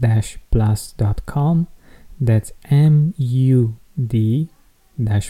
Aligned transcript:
mood-plus.com. 0.00 1.68
That's 2.20 2.52
M 2.70 3.14
U 3.16 3.76
D 3.96 4.50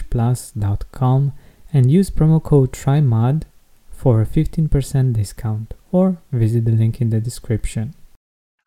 plus.com 0.09 1.33
and 1.73 1.91
use 1.91 2.11
promo 2.11 2.43
code 2.43 2.73
TRYMUD 2.73 3.43
for 3.89 4.21
a 4.21 4.25
15% 4.25 5.13
discount 5.13 5.73
or 5.91 6.17
visit 6.31 6.65
the 6.65 6.71
link 6.71 6.99
in 6.99 7.09
the 7.09 7.21
description. 7.21 7.93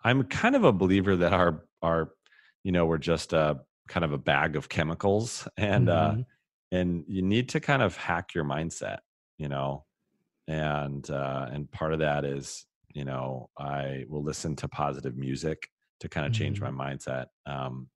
I'm 0.05 0.23
kind 0.25 0.55
of 0.55 0.65
a 0.65 0.73
believer 0.73 1.17
that 1.17 1.33
our 1.33 1.63
our 1.83 2.11
you 2.63 2.73
know 2.73 2.87
we're 2.87 2.99
just 2.99 3.33
a 3.33 3.61
kind 3.89 4.05
of 4.05 4.13
a 4.13 4.19
bag 4.19 4.57
of 4.57 4.69
chemicals 4.69 5.47
and 5.57 5.89
uh, 5.89 6.11
mm-hmm. 6.11 6.21
uh 6.21 6.25
and 6.73 7.05
you 7.07 7.23
need 7.23 7.51
to 7.51 7.61
kind 7.61 7.83
of 7.83 7.97
hack 7.97 8.35
your 8.35 8.45
mindset, 8.45 8.99
you 9.39 9.49
know. 9.49 9.85
And 10.47 11.09
uh 11.11 11.49
and 11.51 11.71
part 11.71 11.93
of 11.93 12.01
that 12.01 12.25
is, 12.25 12.67
you 12.95 13.05
know, 13.05 13.51
I 13.59 14.05
will 14.09 14.23
listen 14.23 14.57
to 14.57 14.69
positive 14.69 15.17
music 15.17 15.69
to 16.00 16.09
kind 16.09 16.27
of 16.27 16.33
change 16.33 16.61
mm-hmm. 16.61 16.77
my 16.77 16.95
mindset. 16.95 17.27
Um 17.47 17.89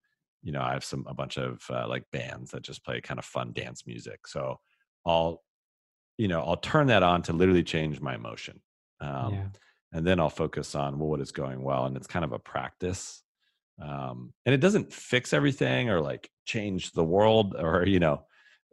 you 0.42 0.52
know, 0.52 0.62
I 0.62 0.72
have 0.72 0.84
some 0.84 1.04
a 1.08 1.14
bunch 1.14 1.36
of 1.36 1.62
uh, 1.68 1.88
like 1.88 2.04
bands 2.12 2.52
that 2.52 2.62
just 2.62 2.84
play 2.84 3.00
kind 3.00 3.18
of 3.18 3.24
fun 3.24 3.52
dance 3.52 3.86
music. 3.86 4.26
So 4.26 4.60
I'll, 5.04 5.42
you 6.16 6.28
know, 6.28 6.42
I'll 6.42 6.56
turn 6.56 6.86
that 6.88 7.02
on 7.02 7.22
to 7.22 7.32
literally 7.32 7.64
change 7.64 8.00
my 8.00 8.14
emotion. 8.14 8.60
Um, 9.00 9.34
yeah. 9.34 9.46
And 9.92 10.06
then 10.06 10.20
I'll 10.20 10.30
focus 10.30 10.74
on 10.74 10.98
well, 10.98 11.08
what 11.08 11.20
is 11.20 11.32
going 11.32 11.62
well. 11.62 11.86
And 11.86 11.96
it's 11.96 12.06
kind 12.06 12.24
of 12.24 12.32
a 12.32 12.38
practice. 12.38 13.22
Um, 13.82 14.32
and 14.44 14.54
it 14.54 14.60
doesn't 14.60 14.92
fix 14.92 15.32
everything 15.32 15.88
or 15.88 16.00
like 16.00 16.30
change 16.44 16.92
the 16.92 17.04
world 17.04 17.54
or, 17.58 17.86
you 17.86 17.98
know, 17.98 18.22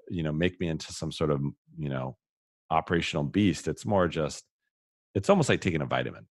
you 0.10 0.24
know, 0.24 0.32
make 0.32 0.60
me 0.60 0.68
into 0.68 0.94
some 0.94 1.12
sort 1.12 1.32
of, 1.32 1.42
you 1.78 1.90
know, 1.90 2.18
operational 2.70 3.24
beast. 3.24 3.68
It's 3.68 3.86
more 3.86 4.08
just, 4.08 4.44
it's 5.14 5.30
almost 5.30 5.50
like 5.50 5.62
taking 5.62 5.82
a 5.82 5.86
vitamin, 5.86 6.28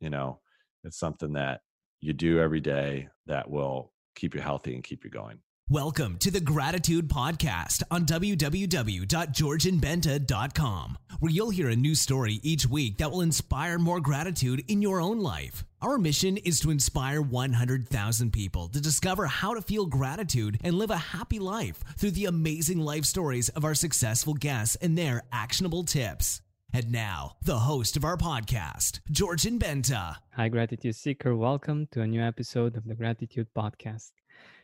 you 0.00 0.10
know, 0.10 0.40
it's 0.82 0.98
something 0.98 1.34
that 1.34 1.60
you 2.00 2.12
do 2.12 2.40
every 2.40 2.60
day 2.60 3.08
that 3.26 3.50
will 3.50 3.92
keep 4.14 4.34
you 4.34 4.40
healthy 4.40 4.74
and 4.74 4.84
keep 4.84 5.04
you 5.04 5.10
going. 5.10 5.38
Welcome 5.70 6.18
to 6.18 6.30
the 6.30 6.42
Gratitude 6.42 7.08
Podcast 7.08 7.84
on 7.90 8.04
www.georgianbenta.com, 8.04 10.98
where 11.20 11.32
you'll 11.32 11.48
hear 11.48 11.70
a 11.70 11.76
new 11.76 11.94
story 11.94 12.38
each 12.42 12.66
week 12.66 12.98
that 12.98 13.10
will 13.10 13.22
inspire 13.22 13.78
more 13.78 13.98
gratitude 13.98 14.62
in 14.68 14.82
your 14.82 15.00
own 15.00 15.20
life. 15.20 15.64
Our 15.80 15.96
mission 15.96 16.36
is 16.36 16.60
to 16.60 16.70
inspire 16.70 17.22
100,000 17.22 18.30
people 18.30 18.68
to 18.68 18.80
discover 18.82 19.24
how 19.24 19.54
to 19.54 19.62
feel 19.62 19.86
gratitude 19.86 20.58
and 20.62 20.74
live 20.74 20.90
a 20.90 20.98
happy 20.98 21.38
life 21.38 21.82
through 21.96 22.10
the 22.10 22.26
amazing 22.26 22.80
life 22.80 23.06
stories 23.06 23.48
of 23.48 23.64
our 23.64 23.74
successful 23.74 24.34
guests 24.34 24.76
and 24.76 24.98
their 24.98 25.22
actionable 25.32 25.84
tips. 25.84 26.42
And 26.74 26.90
now, 26.90 27.36
the 27.40 27.60
host 27.60 27.96
of 27.96 28.04
our 28.04 28.16
podcast, 28.16 28.98
Georgian 29.08 29.60
Benta. 29.60 30.16
Hi, 30.32 30.48
Gratitude 30.48 30.96
Seeker. 30.96 31.36
Welcome 31.36 31.86
to 31.92 32.00
a 32.00 32.06
new 32.08 32.20
episode 32.20 32.76
of 32.76 32.84
the 32.84 32.96
Gratitude 32.96 33.46
Podcast. 33.56 34.10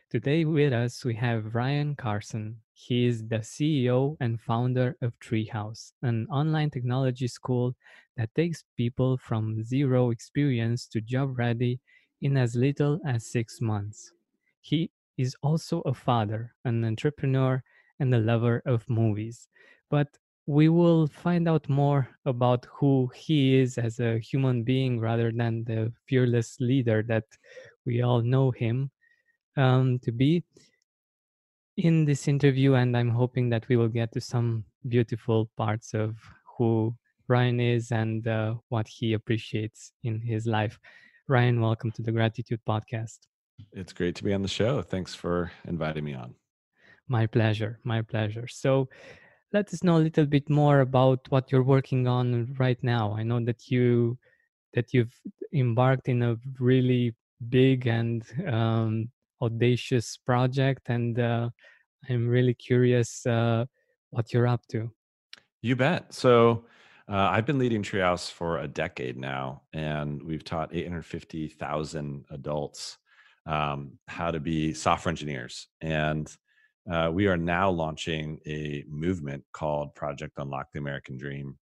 Today 0.09 0.43
with 0.43 0.73
us, 0.73 1.05
we 1.05 1.15
have 1.15 1.55
Ryan 1.55 1.95
Carson. 1.95 2.57
He 2.73 3.05
is 3.05 3.25
the 3.29 3.37
CEO 3.37 4.17
and 4.19 4.41
founder 4.41 4.97
of 5.01 5.17
Treehouse, 5.21 5.93
an 6.01 6.27
online 6.29 6.69
technology 6.69 7.29
school 7.29 7.77
that 8.17 8.35
takes 8.35 8.65
people 8.75 9.17
from 9.17 9.63
zero 9.63 10.11
experience 10.11 10.87
to 10.87 10.99
job 10.99 11.39
ready 11.39 11.79
in 12.21 12.35
as 12.35 12.57
little 12.57 12.99
as 13.07 13.25
six 13.25 13.61
months. 13.61 14.11
He 14.59 14.91
is 15.17 15.33
also 15.41 15.79
a 15.85 15.93
father, 15.93 16.55
an 16.65 16.83
entrepreneur, 16.83 17.63
and 18.01 18.13
a 18.13 18.19
lover 18.19 18.61
of 18.65 18.83
movies. 18.89 19.47
But 19.89 20.09
we 20.47 20.69
will 20.69 21.07
find 21.07 21.47
out 21.47 21.67
more 21.69 22.07
about 22.25 22.65
who 22.71 23.09
he 23.15 23.59
is 23.59 23.77
as 23.77 23.99
a 23.99 24.19
human 24.19 24.63
being 24.63 24.99
rather 24.99 25.31
than 25.31 25.63
the 25.63 25.91
fearless 26.07 26.57
leader 26.59 27.03
that 27.07 27.25
we 27.85 28.01
all 28.01 28.21
know 28.21 28.51
him 28.51 28.89
um, 29.57 29.99
to 29.99 30.11
be 30.11 30.43
in 31.77 32.05
this 32.05 32.27
interview, 32.27 32.75
and 32.75 32.95
I'm 32.95 33.09
hoping 33.09 33.49
that 33.49 33.67
we 33.69 33.77
will 33.77 33.87
get 33.87 34.11
to 34.13 34.21
some 34.21 34.65
beautiful 34.87 35.49
parts 35.57 35.93
of 35.93 36.15
who 36.57 36.95
Ryan 37.27 37.59
is 37.59 37.91
and 37.91 38.27
uh, 38.27 38.55
what 38.69 38.87
he 38.87 39.13
appreciates 39.13 39.93
in 40.03 40.19
his 40.21 40.45
life. 40.45 40.77
Ryan, 41.27 41.61
welcome 41.61 41.91
to 41.93 42.01
the 42.01 42.11
Gratitude 42.11 42.59
Podcast. 42.67 43.19
It's 43.71 43.93
great 43.93 44.15
to 44.15 44.23
be 44.23 44.33
on 44.33 44.41
the 44.41 44.47
show. 44.47 44.81
Thanks 44.81 45.15
for 45.15 45.51
inviting 45.65 46.03
me 46.03 46.13
on. 46.13 46.35
My 47.07 47.25
pleasure. 47.25 47.79
My 47.83 48.01
pleasure. 48.01 48.47
So, 48.47 48.89
let 49.53 49.73
us 49.73 49.83
know 49.83 49.97
a 49.97 50.05
little 50.07 50.25
bit 50.25 50.49
more 50.49 50.79
about 50.79 51.19
what 51.29 51.51
you're 51.51 51.63
working 51.63 52.07
on 52.07 52.53
right 52.57 52.81
now. 52.83 53.13
I 53.17 53.23
know 53.23 53.43
that 53.43 53.69
you 53.69 54.17
that 54.73 54.93
you've 54.93 55.13
embarked 55.53 56.07
in 56.07 56.23
a 56.23 56.37
really 56.59 57.13
big 57.49 57.87
and 57.87 58.23
um, 58.47 59.09
audacious 59.41 60.17
project, 60.17 60.87
and 60.87 61.19
uh, 61.19 61.49
I'm 62.09 62.27
really 62.27 62.53
curious 62.53 63.25
uh, 63.25 63.65
what 64.11 64.33
you're 64.33 64.47
up 64.47 64.65
to. 64.69 64.89
You 65.61 65.75
bet. 65.75 66.13
So 66.13 66.65
uh, 67.09 67.29
I've 67.31 67.45
been 67.45 67.59
leading 67.59 67.83
Treehouse 67.83 68.31
for 68.31 68.59
a 68.59 68.67
decade 68.67 69.17
now, 69.17 69.63
and 69.73 70.23
we've 70.23 70.43
taught 70.43 70.73
850,000 70.73 72.25
adults 72.31 72.97
um, 73.45 73.97
how 74.07 74.31
to 74.31 74.39
be 74.39 74.73
software 74.73 75.11
engineers. 75.11 75.67
And 75.81 76.33
uh, 76.89 77.09
we 77.13 77.27
are 77.27 77.37
now 77.37 77.69
launching 77.69 78.39
a 78.47 78.83
movement 78.89 79.43
called 79.53 79.93
Project 79.93 80.33
Unlock 80.37 80.71
the 80.71 80.79
American 80.79 81.17
Dream. 81.17 81.57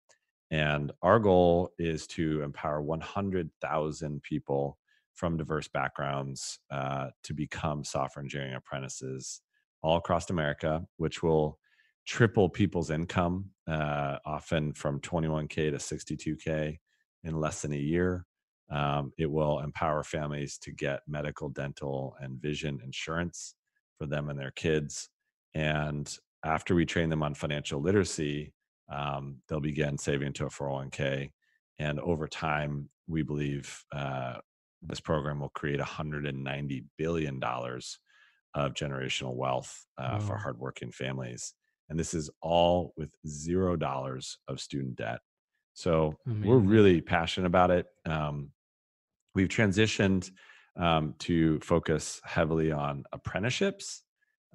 And 0.51 0.93
our 1.03 1.19
goal 1.19 1.73
is 1.79 2.07
to 2.09 2.43
empower 2.43 2.81
100,000 2.81 4.23
people 4.23 4.79
from 5.15 5.37
diverse 5.37 5.69
backgrounds 5.69 6.61
uh, 6.71 7.09
to 7.25 7.35
become 7.35 7.85
software 7.85 8.23
engineering 8.23 8.55
apprentices 8.55 9.41
all 9.83 9.97
across 9.97 10.31
America, 10.31 10.85
which 10.97 11.23
will 11.23 11.59
triple 12.07 12.49
people's 12.49 12.91
income, 12.91 13.51
uh, 13.67 14.17
often 14.25 14.73
from 14.73 15.01
21K 15.01 15.71
to 15.71 15.77
62K 15.77 16.79
in 17.25 17.35
less 17.35 17.63
than 17.63 17.73
a 17.73 17.77
year. 17.77 18.25
Um, 18.71 19.13
it 19.19 19.31
will 19.31 19.61
empower 19.61 20.03
families 20.03 20.59
to 20.59 20.73
get 20.73 21.01
medical, 21.09 21.49
dental, 21.49 22.15
and 22.21 22.41
vision 22.41 22.81
insurance 22.85 23.55
for 23.99 24.07
them 24.07 24.29
and 24.31 24.39
their 24.39 24.51
kids. 24.53 25.09
And 25.55 26.11
after 26.45 26.75
we 26.75 26.87
train 26.87 27.11
them 27.11 27.23
on 27.23 27.35
financial 27.35 27.81
literacy, 27.81 28.53
um, 28.91 29.39
they'll 29.49 29.61
begin 29.61 29.99
saving 29.99 30.29
into 30.29 30.47
a 30.47 30.51
401k. 30.51 31.31
And 31.79 32.01
over 32.01 32.27
time, 32.27 32.89
we 33.07 33.23
believe 33.23 33.85
uh, 33.93 34.37
this 34.83 35.01
program 35.01 35.41
will 35.41 35.49
create 35.51 35.79
190 35.81 36.85
billion 36.97 37.41
dollars 37.41 37.99
of 38.55 38.73
generational 38.75 39.35
wealth 39.35 39.85
uh, 39.99 40.19
for 40.21 40.35
Wow. 40.35 40.39
hardworking 40.41 40.91
families. 40.91 41.55
And 41.91 41.99
this 41.99 42.15
is 42.15 42.31
all 42.41 42.93
with 42.97 43.11
zero 43.27 43.77
dollars 43.77 44.39
of 44.49 44.61
student 44.61 44.97
debt. 44.97 45.21
So 45.75 46.15
we're 46.45 46.57
really 46.59 47.01
passionate 47.01 47.47
about 47.47 47.71
it. 47.71 47.87
Um, 48.05 48.51
we've 49.35 49.49
transitioned 49.49 50.31
um, 50.79 51.15
to 51.21 51.61
focus 51.61 52.21
heavily 52.25 52.73
on 52.73 53.05
apprenticeships 53.13 54.05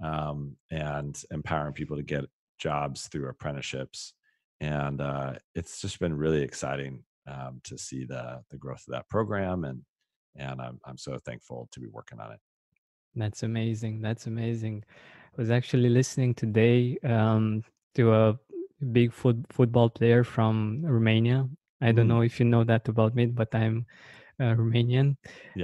um, 0.03 0.57
and 0.71 1.21
empowering 1.31 1.73
people 1.73 1.97
to 1.97 2.03
get 2.03 2.25
jobs 2.59 3.07
through 3.07 3.29
apprenticeships. 3.29 4.13
And 4.61 5.01
uh, 5.01 5.35
it's 5.55 5.81
just 5.81 5.99
been 5.99 6.15
really 6.15 6.41
exciting 6.41 7.03
um, 7.27 7.61
to 7.65 7.77
see 7.77 8.05
the 8.05 8.43
the 8.49 8.57
growth 8.57 8.83
of 8.87 8.93
that 8.93 9.09
program, 9.09 9.63
and 9.65 9.83
and 10.35 10.61
I'm 10.61 10.79
I'm 10.85 10.97
so 10.97 11.19
thankful 11.19 11.67
to 11.71 11.79
be 11.79 11.87
working 11.87 12.19
on 12.19 12.31
it. 12.33 12.39
That's 13.15 13.43
amazing. 13.43 14.01
That's 14.01 14.27
amazing. 14.27 14.83
I 15.37 15.41
was 15.41 15.51
actually 15.51 15.89
listening 15.89 16.33
today 16.33 16.97
um, 17.03 17.63
to 17.95 18.13
a 18.13 18.39
big 18.91 19.13
foot, 19.13 19.37
football 19.49 19.89
player 19.89 20.23
from 20.23 20.81
Romania. 20.83 21.47
I 21.81 21.91
don't 21.91 22.07
Mm, 22.07 22.17
know 22.17 22.21
if 22.21 22.39
you 22.39 22.45
know 22.45 22.63
that 22.63 22.87
about 22.87 23.13
me, 23.15 23.27
but 23.27 23.53
I'm 23.53 23.85
uh, 24.39 24.55
Romanian, 24.55 25.17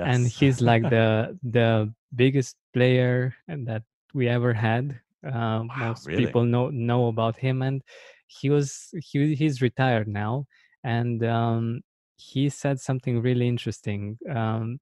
and 0.03 0.27
he's 0.27 0.61
like 0.61 0.89
the 0.89 1.37
the 1.43 1.93
biggest 2.15 2.57
player 2.73 3.35
and 3.47 3.67
that 3.67 3.83
we 4.13 4.27
ever 4.27 4.53
had. 4.53 4.99
Uh, 5.25 5.65
wow. 5.67 5.75
most 5.75 6.05
Really? 6.05 6.25
people 6.25 6.43
know 6.45 6.69
know 6.69 7.07
about 7.07 7.37
him, 7.37 7.61
and 7.61 7.83
he 8.27 8.49
was 8.49 8.93
he 9.03 9.35
he's 9.35 9.61
retired 9.61 10.07
now, 10.07 10.45
and 10.83 11.23
um, 11.25 11.81
he 12.17 12.49
said 12.49 12.79
something 12.79 13.21
really 13.21 13.47
interesting. 13.47 14.17
Um, 14.29 14.79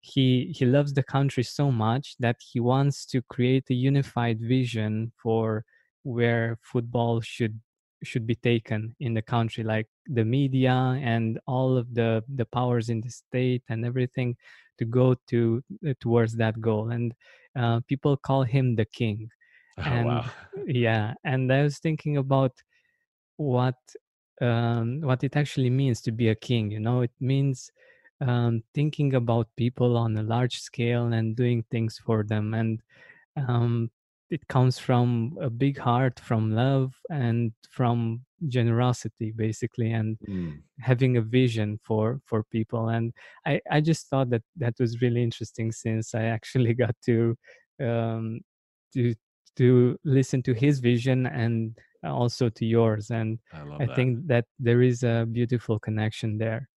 he 0.00 0.52
he 0.56 0.64
loves 0.66 0.94
the 0.94 1.02
country 1.02 1.42
so 1.42 1.70
much 1.70 2.16
that 2.18 2.36
he 2.40 2.60
wants 2.60 3.04
to 3.06 3.22
create 3.22 3.68
a 3.70 3.74
unified 3.74 4.40
vision 4.40 5.12
for 5.22 5.64
where 6.02 6.58
football 6.62 7.20
should 7.20 7.60
should 8.02 8.26
be 8.26 8.34
taken 8.34 8.94
in 9.00 9.14
the 9.14 9.22
country 9.22 9.62
like 9.64 9.86
the 10.06 10.24
media 10.24 10.72
and 11.02 11.38
all 11.46 11.76
of 11.76 11.92
the 11.94 12.22
the 12.36 12.46
powers 12.46 12.88
in 12.88 13.00
the 13.00 13.10
state 13.10 13.62
and 13.68 13.84
everything 13.84 14.36
to 14.78 14.84
go 14.84 15.14
to 15.28 15.62
uh, 15.86 15.92
towards 16.00 16.34
that 16.36 16.60
goal 16.60 16.90
and 16.90 17.14
uh, 17.56 17.80
people 17.88 18.16
call 18.16 18.42
him 18.42 18.74
the 18.76 18.86
king 18.86 19.28
Oh 19.78 20.02
wow. 20.02 20.24
and 20.24 20.30
yeah 20.66 21.14
and 21.24 21.52
i 21.52 21.62
was 21.62 21.78
thinking 21.78 22.16
about 22.16 22.52
what 23.36 23.76
um, 24.40 25.00
what 25.00 25.22
it 25.24 25.36
actually 25.36 25.70
means 25.70 26.00
to 26.02 26.12
be 26.12 26.28
a 26.28 26.34
king. 26.34 26.70
You 26.70 26.80
know, 26.80 27.02
it 27.02 27.12
means 27.20 27.70
um, 28.20 28.62
thinking 28.74 29.14
about 29.14 29.48
people 29.56 29.96
on 29.96 30.16
a 30.16 30.22
large 30.22 30.60
scale 30.60 31.06
and 31.12 31.36
doing 31.36 31.64
things 31.70 31.98
for 32.04 32.22
them, 32.24 32.54
and 32.54 32.80
um, 33.36 33.90
it 34.30 34.48
comes 34.48 34.78
from 34.78 35.36
a 35.40 35.50
big 35.50 35.78
heart, 35.78 36.20
from 36.20 36.52
love, 36.52 36.94
and 37.10 37.52
from 37.70 38.24
generosity, 38.48 39.32
basically, 39.32 39.92
and 39.92 40.18
Mm, 40.28 40.62
having 40.80 41.16
a 41.16 41.22
vision 41.22 41.78
for 41.84 42.20
for 42.26 42.44
people. 42.44 42.88
And 42.88 43.12
I 43.46 43.60
I 43.70 43.80
just 43.80 44.08
thought 44.08 44.30
that 44.30 44.42
that 44.56 44.74
was 44.80 45.00
really 45.02 45.22
interesting 45.22 45.72
since 45.72 46.14
I 46.14 46.24
actually 46.24 46.74
got 46.84 46.96
to 47.06 47.36
um, 47.80 48.40
to 48.94 49.14
to 49.56 49.98
listen 50.04 50.42
to 50.44 50.54
his 50.54 50.80
vision 50.80 51.26
and 51.26 51.76
also 52.04 52.48
to 52.48 52.64
yours 52.64 53.10
and 53.10 53.38
I 53.52 53.62
i 53.78 53.86
think 53.86 54.26
that 54.26 54.46
there 54.58 54.80
is 54.80 55.02
a 55.02 55.26
beautiful 55.30 55.78
connection 55.78 56.38
there 56.38 56.70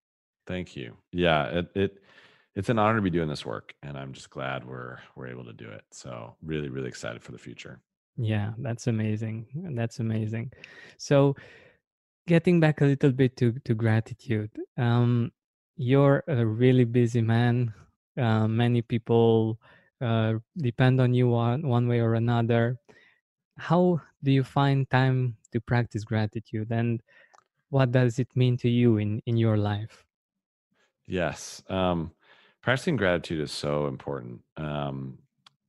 Thank 0.46 0.76
you. 0.76 0.96
Yeah, 1.12 1.46
it, 1.58 1.70
it 1.76 2.02
it's 2.54 2.68
an 2.68 2.78
honor 2.78 2.96
to 2.96 3.02
be 3.02 3.10
doing 3.10 3.28
this 3.28 3.46
work, 3.46 3.74
and 3.82 3.96
I'm 3.96 4.12
just 4.12 4.30
glad 4.30 4.64
we're 4.66 4.98
we're 5.16 5.28
able 5.28 5.44
to 5.44 5.52
do 5.52 5.68
it. 5.68 5.84
So 5.90 6.36
really, 6.42 6.68
really 6.68 6.88
excited 6.88 7.22
for 7.22 7.32
the 7.32 7.38
future. 7.38 7.80
yeah 8.16 8.52
that's 8.58 8.86
amazing 8.88 9.46
that's 9.74 9.98
amazing 10.00 10.52
so 10.98 11.34
getting 12.26 12.60
back 12.60 12.80
a 12.80 12.84
little 12.84 13.10
bit 13.10 13.36
to 13.36 13.52
to 13.64 13.74
gratitude 13.74 14.50
um 14.76 15.32
you're 15.76 16.22
a 16.28 16.44
really 16.44 16.84
busy 16.84 17.22
man 17.22 17.72
uh, 18.20 18.46
many 18.46 18.82
people 18.82 19.58
uh, 20.02 20.34
depend 20.58 21.00
on 21.00 21.14
you 21.14 21.28
one, 21.28 21.66
one 21.66 21.88
way 21.88 22.00
or 22.00 22.14
another 22.14 22.76
how 23.56 23.98
do 24.22 24.30
you 24.30 24.44
find 24.44 24.88
time 24.90 25.36
to 25.50 25.60
practice 25.60 26.04
gratitude 26.04 26.68
and 26.70 27.00
what 27.70 27.90
does 27.90 28.18
it 28.18 28.28
mean 28.36 28.56
to 28.58 28.68
you 28.68 28.98
in 28.98 29.22
in 29.24 29.36
your 29.36 29.56
life 29.56 30.04
Yes. 31.06 31.62
Um, 31.68 32.12
practicing 32.62 32.96
gratitude 32.96 33.40
is 33.40 33.52
so 33.52 33.86
important. 33.86 34.40
Um, 34.56 35.18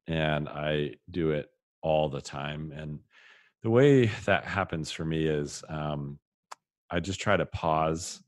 and 0.07 0.47
I 0.47 0.95
do 1.09 1.31
it 1.31 1.49
all 1.81 2.09
the 2.09 2.21
time. 2.21 2.71
And 2.75 2.99
the 3.61 3.69
way 3.69 4.05
that 4.25 4.45
happens 4.45 4.91
for 4.91 5.05
me 5.05 5.25
is 5.25 5.63
um, 5.69 6.19
I 6.89 6.99
just 6.99 7.19
try 7.19 7.37
to 7.37 7.45
pause, 7.45 8.21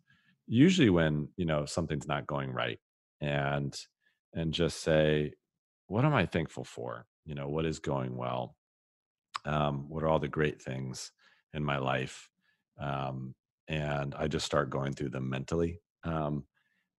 usually 0.48 0.90
when, 0.90 1.30
you 1.38 1.46
know, 1.46 1.66
something's 1.66 2.08
not 2.08 2.28
going 2.28 2.52
right 2.52 2.80
and 3.22 3.76
and 4.34 4.54
just 4.54 4.82
say, 4.82 5.32
what 5.88 6.04
am 6.04 6.14
I 6.14 6.26
thankful 6.26 6.66
for? 6.66 7.06
You 7.26 7.36
know, 7.36 7.48
what 7.48 7.66
is 7.66 7.80
going 7.80 8.18
well? 8.18 8.56
Um, 9.46 9.88
what 9.88 10.04
are 10.04 10.08
all 10.08 10.20
the 10.20 10.28
great 10.28 10.62
things 10.62 11.12
in 11.54 11.64
my 11.64 11.78
life? 11.78 12.30
Um, 12.80 13.34
and 13.70 14.14
I 14.16 14.28
just 14.28 14.46
start 14.46 14.70
going 14.70 14.92
through 14.92 15.10
them 15.10 15.30
mentally. 15.30 15.80
Um, 16.04 16.44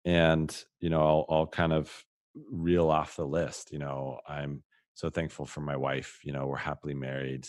and 0.07 0.65
you 0.81 0.89
know 0.89 1.03
I'll, 1.03 1.27
I'll 1.29 1.47
kind 1.49 1.75
of 1.75 2.07
reel 2.51 2.91
off 2.91 3.17
the 3.17 3.27
list 3.27 3.73
you 3.73 3.79
know 3.79 4.21
i'm 4.29 4.63
so 4.95 5.11
thankful 5.11 5.47
for 5.47 5.61
my 5.61 5.77
wife 5.77 6.21
you 6.23 6.33
know 6.33 6.47
we're 6.47 6.57
happily 6.57 6.95
married 6.95 7.47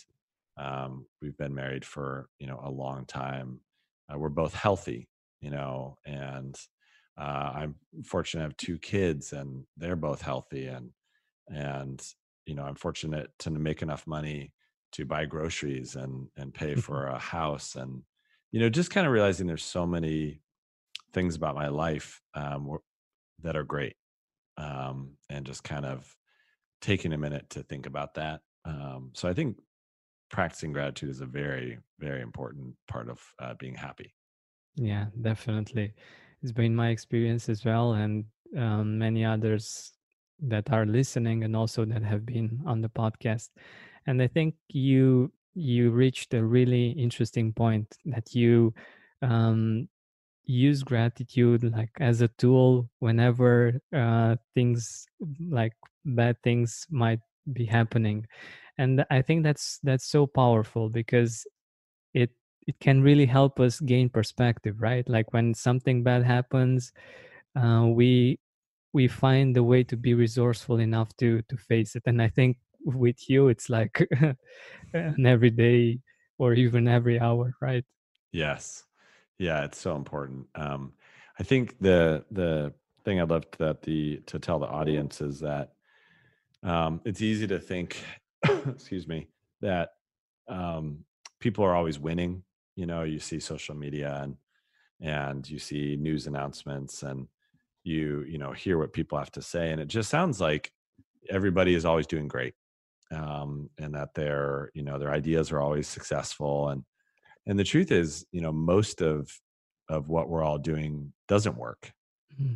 um, 0.58 1.06
we've 1.22 1.38
been 1.38 1.56
married 1.56 1.86
for 1.86 2.30
you 2.40 2.48
know 2.48 2.60
a 2.64 2.72
long 2.72 3.06
time 3.06 3.62
uh, 4.14 4.18
we're 4.18 4.30
both 4.30 4.56
healthy 4.56 5.08
you 5.42 5.52
know 5.52 5.98
and 6.06 6.58
uh, 7.18 7.52
i'm 7.56 7.76
fortunate 8.04 8.42
to 8.42 8.46
have 8.46 8.58
two 8.58 8.80
kids 8.80 9.34
and 9.34 9.66
they're 9.78 9.96
both 9.96 10.22
healthy 10.22 10.68
and 10.68 10.92
and 11.50 12.02
you 12.46 12.56
know 12.56 12.64
i'm 12.64 12.76
fortunate 12.76 13.30
to 13.40 13.52
make 13.52 13.82
enough 13.82 14.08
money 14.08 14.52
to 14.94 15.06
buy 15.06 15.26
groceries 15.26 15.96
and 15.96 16.28
and 16.38 16.54
pay 16.54 16.76
for 16.88 17.08
a 17.08 17.20
house 17.20 17.76
and 17.76 18.04
you 18.52 18.60
know 18.60 18.70
just 18.70 18.92
kind 18.92 19.06
of 19.06 19.14
realizing 19.14 19.48
there's 19.48 19.64
so 19.64 19.86
many 19.86 20.42
things 21.14 21.36
about 21.36 21.56
my 21.56 21.68
life 21.68 22.22
um, 22.34 22.78
that 23.42 23.56
are 23.56 23.64
great 23.64 23.96
um, 24.58 25.12
and 25.30 25.46
just 25.46 25.64
kind 25.64 25.86
of 25.86 26.16
taking 26.82 27.14
a 27.14 27.18
minute 27.18 27.50
to 27.50 27.64
think 27.64 27.86
about 27.86 28.14
that 28.16 28.42
um, 28.66 29.12
so 29.14 29.28
i 29.28 29.34
think 29.34 29.58
practicing 30.30 30.74
gratitude 30.74 31.10
is 31.10 31.22
a 31.22 31.26
very 31.26 31.80
very 32.00 32.22
important 32.22 32.76
part 32.88 33.10
of 33.10 33.20
uh, 33.40 33.54
being 33.60 33.76
happy 33.76 34.14
Yeah, 34.76 35.08
definitely. 35.22 35.94
It's 36.42 36.52
been 36.52 36.76
my 36.76 36.90
experience 36.90 37.50
as 37.50 37.66
well, 37.66 37.94
and 37.94 38.26
um, 38.56 39.00
many 39.00 39.26
others 39.26 39.94
that 40.40 40.72
are 40.72 40.86
listening 40.86 41.44
and 41.44 41.56
also 41.56 41.84
that 41.86 42.04
have 42.04 42.26
been 42.26 42.62
on 42.66 42.82
the 42.82 42.90
podcast. 42.90 43.50
And 44.06 44.22
I 44.22 44.28
think 44.28 44.56
you 44.70 45.32
you 45.56 45.90
reached 45.90 46.36
a 46.36 46.46
really 46.46 46.92
interesting 46.92 47.52
point 47.52 47.98
that 48.06 48.36
you 48.36 48.74
um, 49.24 49.90
use 50.48 50.82
gratitude 50.84 51.64
like 51.76 51.92
as 52.00 52.22
a 52.22 52.30
tool 52.40 52.90
whenever 53.00 53.80
uh, 53.94 54.36
things 54.56 55.06
like 55.50 55.74
bad 56.06 56.42
things 56.44 56.88
might 56.90 57.20
be 57.54 57.66
happening. 57.66 58.26
And 58.78 59.06
I 59.12 59.22
think 59.22 59.44
that's 59.44 59.80
that's 59.84 60.08
so 60.08 60.26
powerful 60.28 60.90
because 60.90 61.46
it 62.14 62.32
it 62.68 62.80
can 62.80 63.02
really 63.02 63.26
help 63.26 63.60
us 63.60 63.80
gain 63.80 64.10
perspective 64.10 64.82
right? 64.82 65.08
Like 65.10 65.34
when 65.34 65.54
something 65.54 66.04
bad 66.04 66.24
happens 66.24 66.94
uh, 67.56 67.86
we 67.88 68.40
we 68.94 69.08
find 69.08 69.56
the 69.56 69.64
way 69.64 69.84
to 69.84 69.98
be 69.98 70.14
resourceful 70.14 70.80
enough 70.80 71.16
to 71.18 71.42
to 71.50 71.58
face 71.58 71.96
it. 71.96 72.04
And 72.06 72.22
i 72.22 72.30
think 72.30 72.58
with 72.86 73.30
you 73.30 73.50
it's 73.50 73.70
like 73.70 74.08
an 74.94 75.26
everyday 75.26 76.00
or 76.40 76.54
even 76.54 76.88
every 76.88 77.20
hour 77.20 77.54
right? 77.62 77.86
Yes 78.32 78.87
yeah 79.40 79.64
it's 79.64 79.80
so 79.80 79.96
important 79.96 80.46
um, 80.56 80.94
i 81.40 81.44
think 81.44 81.76
the 81.80 82.24
the 82.32 82.74
thing 83.04 83.22
i'd 83.22 83.30
love 83.30 83.46
that 83.58 83.82
the 83.82 84.18
to 84.26 84.40
tell 84.40 84.60
the 84.60 84.68
audience 84.68 85.22
is 85.22 85.40
that 85.40 85.74
um, 86.64 87.00
it's 87.06 87.22
easy 87.22 87.48
to 87.48 87.60
think 87.60 87.98
excuse 88.68 89.08
me 89.08 89.28
that 89.62 89.92
um, 90.48 91.00
people 91.40 91.64
are 91.64 91.76
always 91.76 92.00
winning 92.00 92.44
you 92.76 92.86
know 92.86 93.04
you 93.04 93.20
see 93.20 93.40
social 93.40 93.76
media 93.76 94.20
and 94.24 94.36
and 95.00 95.50
you 95.50 95.60
see 95.60 95.96
news 95.96 96.28
announcements 96.28 97.04
and 97.04 97.28
you 97.84 98.26
you 98.28 98.38
know 98.38 98.52
hear 98.52 98.78
what 98.78 98.94
people 98.94 99.18
have 99.18 99.32
to 99.32 99.42
say 99.42 99.72
and 99.72 99.80
it 99.80 99.88
just 99.88 100.10
sounds 100.10 100.42
like 100.42 100.72
everybody 101.30 101.76
is 101.76 101.86
always 101.86 102.08
doing 102.08 102.28
great 102.28 102.54
um, 103.12 103.70
and 103.78 103.94
that 103.94 104.14
their 104.14 104.72
you 104.74 104.82
know 104.82 104.98
their 104.98 105.12
ideas 105.12 105.52
are 105.52 105.62
always 105.62 105.88
successful 105.88 106.70
and 106.70 106.84
and 107.48 107.58
the 107.58 107.64
truth 107.64 107.92
is 107.92 108.26
you 108.32 108.42
know 108.42 108.52
most 108.52 109.02
of 109.02 109.32
of 109.90 110.10
what 110.10 110.30
we're 110.30 110.44
all 110.44 110.60
doing 110.60 111.12
doesn't 111.28 111.58
work 111.58 111.92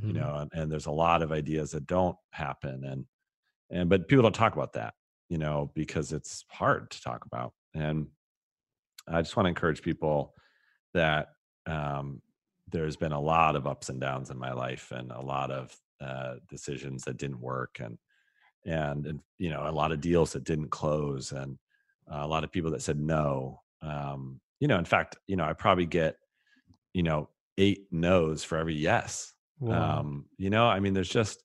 you 0.05 0.13
hmm 0.13 0.19
know 0.19 0.35
and, 0.35 0.51
and 0.53 0.71
there's 0.71 0.85
a 0.85 0.91
lot 0.91 1.23
of 1.23 1.31
ideas 1.31 1.71
that 1.71 1.87
don't 1.87 2.17
happen 2.31 2.83
and 2.85 3.05
and 3.71 3.89
but 3.89 4.07
people 4.07 4.23
don't 4.23 4.35
talk 4.35 4.53
about 4.53 4.73
that 4.73 4.93
you 5.31 5.37
know, 5.37 5.71
because 5.75 6.11
it's 6.11 6.43
hard 6.49 6.91
to 6.91 7.01
talk 7.01 7.25
about. 7.25 7.53
And 7.73 8.07
I 9.07 9.21
just 9.21 9.37
want 9.37 9.45
to 9.45 9.49
encourage 9.51 9.81
people 9.81 10.33
that 10.93 11.29
um, 11.65 12.21
there's 12.67 12.97
been 12.97 13.13
a 13.13 13.19
lot 13.19 13.55
of 13.55 13.65
ups 13.65 13.87
and 13.87 14.01
downs 14.01 14.29
in 14.29 14.37
my 14.37 14.51
life 14.51 14.91
and 14.91 15.09
a 15.09 15.21
lot 15.21 15.49
of 15.49 15.73
uh, 16.01 16.35
decisions 16.49 17.05
that 17.05 17.15
didn't 17.15 17.39
work 17.39 17.79
and, 17.79 17.97
and, 18.65 19.07
and, 19.07 19.21
you 19.37 19.49
know, 19.49 19.65
a 19.65 19.71
lot 19.71 19.93
of 19.93 20.01
deals 20.01 20.33
that 20.33 20.43
didn't 20.43 20.69
close 20.69 21.31
and 21.31 21.57
a 22.07 22.27
lot 22.27 22.43
of 22.43 22.51
people 22.51 22.71
that 22.71 22.81
said 22.81 22.99
no. 22.99 23.61
Um, 23.81 24.41
you 24.61 24.67
know, 24.69 24.77
in 24.77 24.85
fact, 24.85 25.17
you 25.27 25.35
know, 25.35 25.43
I 25.43 25.51
probably 25.51 25.85
get, 25.85 26.15
you 26.93 27.03
know, 27.03 27.27
eight 27.57 27.87
no's 27.91 28.43
for 28.45 28.57
every 28.57 28.75
yes. 28.75 29.33
Wow. 29.59 29.99
Um, 29.99 30.25
you 30.37 30.49
know, 30.49 30.67
I 30.67 30.79
mean, 30.79 30.93
there's 30.93 31.09
just, 31.09 31.43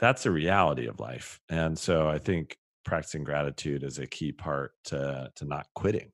that's 0.00 0.26
a 0.26 0.30
reality 0.30 0.86
of 0.86 0.98
life. 0.98 1.38
And 1.48 1.78
so 1.78 2.08
I 2.08 2.18
think 2.18 2.56
practicing 2.84 3.22
gratitude 3.22 3.84
is 3.84 3.98
a 3.98 4.06
key 4.06 4.32
part 4.32 4.72
to, 4.86 5.30
to 5.36 5.44
not 5.44 5.66
quitting 5.74 6.10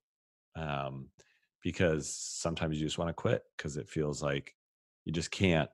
um, 0.55 1.09
because 1.63 2.13
sometimes 2.13 2.77
you 2.77 2.85
just 2.85 2.97
want 2.97 3.09
to 3.09 3.13
quit 3.13 3.41
because 3.57 3.77
it 3.77 3.89
feels 3.89 4.21
like 4.21 4.53
you 5.05 5.13
just 5.13 5.31
can't 5.31 5.69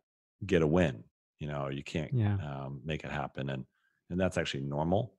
get 0.46 0.62
a 0.62 0.68
win. 0.68 1.04
You 1.40 1.48
know, 1.48 1.68
you 1.70 1.84
can't 1.84 2.14
yeah. 2.14 2.36
um, 2.36 2.82
make 2.86 3.04
it 3.04 3.12
happen, 3.12 3.50
and 3.50 3.66
and 4.10 4.20
that's 4.20 4.38
actually 4.38 4.62
normal. 4.62 5.14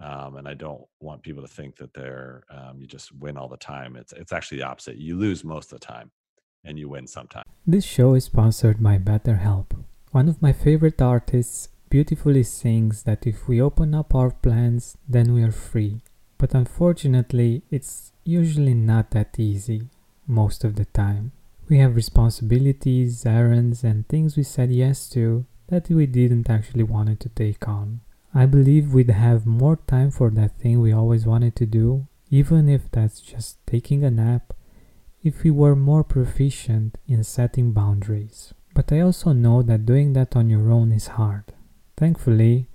Um, 0.00 0.36
and 0.36 0.48
I 0.48 0.54
don't 0.54 0.82
want 1.00 1.22
people 1.22 1.42
to 1.42 1.48
think 1.48 1.76
that 1.76 1.92
they're 1.92 2.42
um, 2.50 2.80
you 2.80 2.86
just 2.86 3.12
win 3.12 3.36
all 3.36 3.48
the 3.48 3.56
time. 3.56 3.96
It's 3.96 4.12
it's 4.12 4.32
actually 4.32 4.58
the 4.58 4.66
opposite. 4.66 4.96
You 4.96 5.18
lose 5.18 5.44
most 5.44 5.72
of 5.72 5.80
the 5.80 5.86
time, 5.86 6.10
and 6.64 6.78
you 6.78 6.88
win 6.88 7.06
sometimes. 7.06 7.44
This 7.66 7.84
show 7.84 8.14
is 8.14 8.24
sponsored 8.24 8.82
by 8.82 8.98
BetterHelp. 8.98 9.84
One 10.12 10.28
of 10.28 10.40
my 10.40 10.52
favorite 10.52 11.00
artists 11.02 11.68
beautifully 11.90 12.44
sings 12.44 13.02
that 13.02 13.26
if 13.26 13.46
we 13.46 13.60
open 13.60 13.94
up 13.94 14.14
our 14.14 14.30
plans, 14.30 14.96
then 15.08 15.34
we 15.34 15.42
are 15.42 15.52
free. 15.52 16.00
But 16.38 16.54
unfortunately, 16.54 17.62
it's 17.70 18.12
usually 18.24 18.74
not 18.74 19.10
that 19.10 19.38
easy 19.38 19.88
most 20.26 20.64
of 20.64 20.76
the 20.76 20.86
time. 20.86 21.32
We 21.68 21.78
have 21.78 21.94
responsibilities, 21.94 23.26
errands, 23.26 23.84
and 23.84 24.08
things 24.08 24.36
we 24.36 24.42
said 24.44 24.72
yes 24.72 25.08
to 25.10 25.44
that 25.68 25.88
we 25.88 26.06
didn't 26.06 26.48
actually 26.48 26.82
wanted 26.82 27.20
to 27.20 27.28
take 27.28 27.68
on. 27.68 28.00
I 28.32 28.46
believe 28.46 28.94
we'd 28.94 29.10
have 29.10 29.44
more 29.44 29.76
time 29.88 30.12
for 30.12 30.30
that 30.30 30.58
thing 30.58 30.80
we 30.80 30.92
always 30.92 31.26
wanted 31.26 31.56
to 31.56 31.66
do, 31.66 32.06
even 32.30 32.68
if 32.68 32.90
that's 32.90 33.20
just 33.20 33.58
taking 33.66 34.04
a 34.04 34.10
nap, 34.10 34.52
if 35.22 35.42
we 35.42 35.50
were 35.50 35.74
more 35.74 36.04
proficient 36.04 36.96
in 37.08 37.24
setting 37.24 37.72
boundaries. 37.72 38.54
But 38.72 38.92
I 38.92 39.00
also 39.00 39.32
know 39.32 39.62
that 39.62 39.84
doing 39.84 40.12
that 40.12 40.36
on 40.36 40.48
your 40.48 40.70
own 40.70 40.92
is 40.92 41.08
hard. 41.08 41.44
Thankfully, 41.96 42.68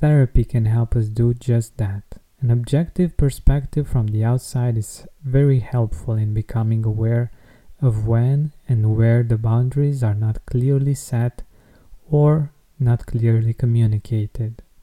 therapy 0.00 0.44
can 0.44 0.66
help 0.66 0.94
us 0.94 1.08
do 1.08 1.34
just 1.34 1.76
that. 1.78 2.04
An 2.40 2.50
objective 2.50 3.16
perspective 3.16 3.88
from 3.88 4.06
the 4.06 4.24
outside 4.24 4.78
is 4.78 5.06
very 5.24 5.58
helpful 5.58 6.14
in 6.14 6.32
becoming 6.32 6.84
aware 6.86 7.32
of 7.82 8.06
when 8.06 8.52
and 8.68 8.96
where 8.96 9.22
the 9.24 9.36
boundaries 9.36 10.02
are 10.02 10.14
not 10.14 10.46
clearly 10.46 10.94
set 10.94 11.42
or 12.10 12.52
not 12.78 13.06
clearly 13.06 13.52
communicated. 13.52 14.62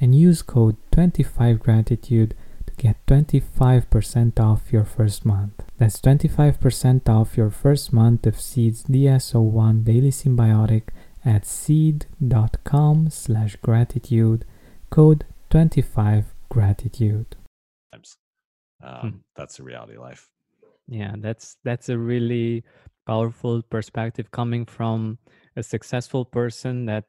and 0.00 0.14
use 0.14 0.42
code 0.42 0.76
25gratitude 0.92 2.32
to 2.66 2.74
get 2.76 3.04
25% 3.06 4.38
off 4.40 4.72
your 4.72 4.84
first 4.84 5.24
month. 5.24 5.64
That's 5.78 6.00
25% 6.00 7.08
off 7.08 7.36
your 7.36 7.50
first 7.50 7.92
month 7.92 8.26
of 8.26 8.40
Seed's 8.40 8.84
DS01 8.84 9.84
Daily 9.84 10.10
Synbiotic 10.10 10.88
at 11.24 11.44
seed.com 11.44 13.10
slash 13.10 13.56
gratitude, 13.56 14.44
code 14.90 15.24
25gratitude 15.50 17.34
um, 18.82 19.00
hmm. 19.00 19.16
that's 19.36 19.56
the 19.56 19.62
reality 19.62 19.94
of 19.94 20.02
life 20.02 20.28
yeah 20.86 21.14
that's 21.18 21.56
that's 21.64 21.88
a 21.88 21.98
really 21.98 22.64
powerful 23.06 23.62
perspective 23.62 24.30
coming 24.30 24.64
from 24.64 25.18
a 25.56 25.62
successful 25.62 26.24
person 26.24 26.86
that 26.86 27.04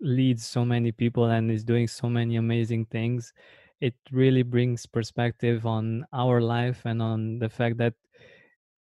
leads 0.00 0.46
so 0.46 0.64
many 0.64 0.92
people 0.92 1.24
and 1.24 1.50
is 1.50 1.64
doing 1.64 1.88
so 1.88 2.08
many 2.08 2.36
amazing 2.36 2.84
things 2.86 3.32
it 3.80 3.94
really 4.10 4.42
brings 4.42 4.86
perspective 4.86 5.66
on 5.66 6.04
our 6.12 6.40
life 6.40 6.82
and 6.84 7.02
on 7.02 7.38
the 7.38 7.48
fact 7.48 7.76
that 7.76 7.94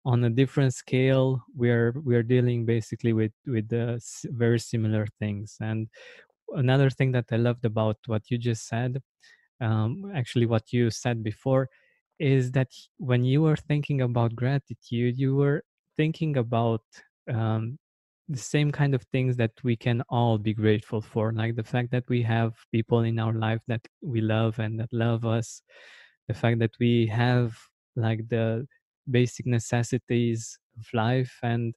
on 0.05 0.23
a 0.23 0.29
different 0.29 0.73
scale 0.73 1.43
we're 1.55 1.93
we're 2.03 2.23
dealing 2.23 2.65
basically 2.65 3.11
with 3.11 3.31
with 3.47 3.67
the 3.69 3.99
very 4.25 4.59
similar 4.59 5.07
things. 5.19 5.57
And 5.59 5.89
another 6.53 6.89
thing 6.89 7.11
that 7.11 7.25
i 7.31 7.35
loved 7.37 7.65
about 7.65 7.97
what 8.05 8.29
you 8.29 8.37
just 8.37 8.67
said 8.67 9.01
um, 9.61 10.11
actually 10.15 10.45
what 10.45 10.71
you 10.71 10.91
said 10.91 11.23
before 11.23 11.67
is 12.19 12.51
that 12.51 12.67
when 12.97 13.23
you 13.23 13.41
were 13.41 13.55
thinking 13.55 14.01
about 14.01 14.35
gratitude 14.35 15.17
you 15.17 15.35
were 15.35 15.63
thinking 15.97 16.37
about 16.37 16.83
um, 17.33 17.77
the 18.27 18.37
same 18.37 18.71
kind 18.71 18.95
of 18.95 19.03
things 19.03 19.37
that 19.37 19.51
we 19.63 19.75
can 19.75 20.01
all 20.09 20.37
be 20.37 20.53
grateful 20.53 21.01
for 21.01 21.31
like 21.33 21.55
the 21.55 21.63
fact 21.63 21.91
that 21.91 22.03
we 22.09 22.23
have 22.23 22.53
people 22.71 23.01
in 23.01 23.19
our 23.19 23.33
life 23.33 23.61
that 23.67 23.81
we 24.01 24.19
love 24.19 24.57
and 24.59 24.79
that 24.79 24.91
love 24.91 25.25
us 25.25 25.61
the 26.27 26.33
fact 26.33 26.59
that 26.59 26.71
we 26.79 27.05
have 27.05 27.55
like 27.95 28.27
the 28.29 28.65
basic 29.09 29.45
necessities 29.45 30.57
of 30.79 30.85
life 30.93 31.37
and 31.43 31.75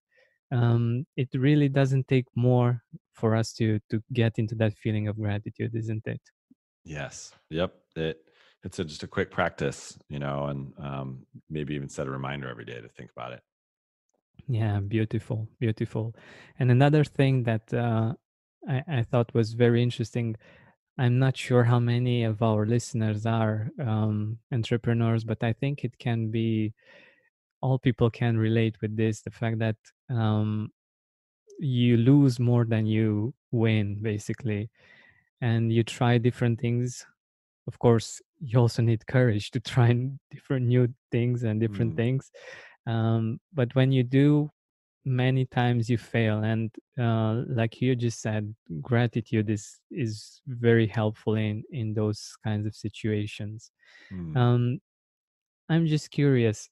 um, 0.50 1.04
it 1.16 1.28
really 1.34 1.68
doesn't 1.68 2.08
take 2.08 2.24
more 2.34 2.82
for 3.12 3.36
us 3.36 3.52
to 3.52 3.78
to 3.90 4.02
get 4.12 4.38
into 4.38 4.54
that 4.54 4.72
feeling 4.78 5.08
of 5.08 5.18
gratitude 5.18 5.74
isn't 5.74 6.06
it? 6.06 6.20
Yes. 6.84 7.32
Yep. 7.50 7.74
It 7.96 8.18
it's 8.64 8.78
a, 8.78 8.84
just 8.84 9.02
a 9.02 9.06
quick 9.06 9.30
practice 9.30 9.98
you 10.08 10.18
know 10.18 10.46
and 10.46 10.72
um, 10.78 11.26
maybe 11.50 11.74
even 11.74 11.88
set 11.88 12.06
a 12.06 12.10
reminder 12.10 12.48
every 12.48 12.64
day 12.64 12.80
to 12.80 12.88
think 12.88 13.10
about 13.14 13.32
it 13.32 13.42
yeah, 14.48 14.80
beautiful, 14.80 15.46
beautiful. 15.60 16.14
And 16.58 16.70
another 16.70 17.04
thing 17.04 17.42
that 17.44 17.72
uh, 17.72 18.14
I, 18.66 18.82
I 18.88 19.02
thought 19.02 19.34
was 19.34 19.52
very 19.52 19.82
interesting. 19.82 20.36
I'm 20.96 21.18
not 21.18 21.36
sure 21.36 21.64
how 21.64 21.78
many 21.78 22.24
of 22.24 22.42
our 22.42 22.64
listeners 22.64 23.26
are 23.26 23.70
um, 23.78 24.38
entrepreneurs, 24.52 25.22
but 25.22 25.44
I 25.44 25.52
think 25.52 25.84
it 25.84 25.98
can 25.98 26.30
be 26.30 26.72
all 27.60 27.78
people 27.78 28.08
can 28.10 28.38
relate 28.38 28.76
with 28.80 28.96
this. 28.96 29.20
The 29.20 29.30
fact 29.30 29.58
that 29.58 29.76
um, 30.08 30.70
you 31.58 31.98
lose 31.98 32.40
more 32.40 32.64
than 32.64 32.86
you 32.86 33.34
win, 33.52 33.98
basically, 34.00 34.70
and 35.42 35.70
you 35.70 35.82
try 35.82 36.16
different 36.16 36.58
things. 36.58 37.04
Of 37.66 37.78
course, 37.78 38.22
you 38.40 38.58
also 38.58 38.80
need 38.80 39.06
courage 39.06 39.50
to 39.50 39.60
try 39.60 39.94
different 40.30 40.66
new 40.66 40.88
things 41.12 41.42
and 41.42 41.60
different 41.60 41.92
mm. 41.92 41.96
things 41.96 42.30
um, 42.86 43.40
but 43.52 43.74
when 43.74 43.92
you 43.92 44.02
do 44.02 44.50
many 45.04 45.46
times 45.46 45.88
you 45.88 45.98
fail 45.98 46.42
and 46.42 46.70
uh, 46.98 47.42
like 47.48 47.80
you 47.80 47.96
just 47.96 48.20
said 48.20 48.54
gratitude 48.82 49.48
is 49.48 49.80
is 49.90 50.40
very 50.46 50.86
helpful 50.86 51.34
in 51.34 51.62
in 51.70 51.94
those 51.94 52.36
kinds 52.44 52.66
of 52.66 52.74
situations 52.74 53.70
mm. 54.12 54.36
um, 54.36 54.78
i'm 55.68 55.86
just 55.86 56.10
curious 56.10 56.68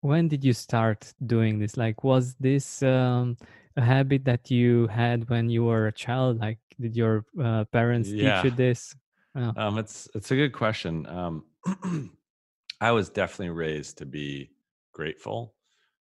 when 0.00 0.28
did 0.28 0.44
you 0.44 0.52
start 0.52 1.12
doing 1.26 1.58
this 1.58 1.76
like 1.76 2.04
was 2.04 2.34
this 2.38 2.82
um, 2.82 3.36
a 3.76 3.82
habit 3.82 4.24
that 4.24 4.50
you 4.50 4.86
had 4.86 5.28
when 5.28 5.50
you 5.50 5.64
were 5.64 5.88
a 5.88 5.92
child 5.92 6.38
like 6.38 6.58
did 6.80 6.96
your 6.96 7.24
uh, 7.42 7.64
parents 7.72 8.08
yeah. 8.08 8.40
teach 8.40 8.52
you 8.52 8.56
this 8.56 8.94
oh. 9.36 9.52
um, 9.56 9.78
it's 9.78 10.08
it's 10.14 10.30
a 10.30 10.36
good 10.36 10.52
question 10.52 11.06
um, 11.06 11.44
I 12.80 12.92
was 12.92 13.10
definitely 13.10 13.54
raised 13.54 13.98
to 13.98 14.06
be 14.06 14.50
grateful 14.92 15.54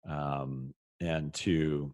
um, 0.10 0.74
and 1.00 1.34
to 1.34 1.92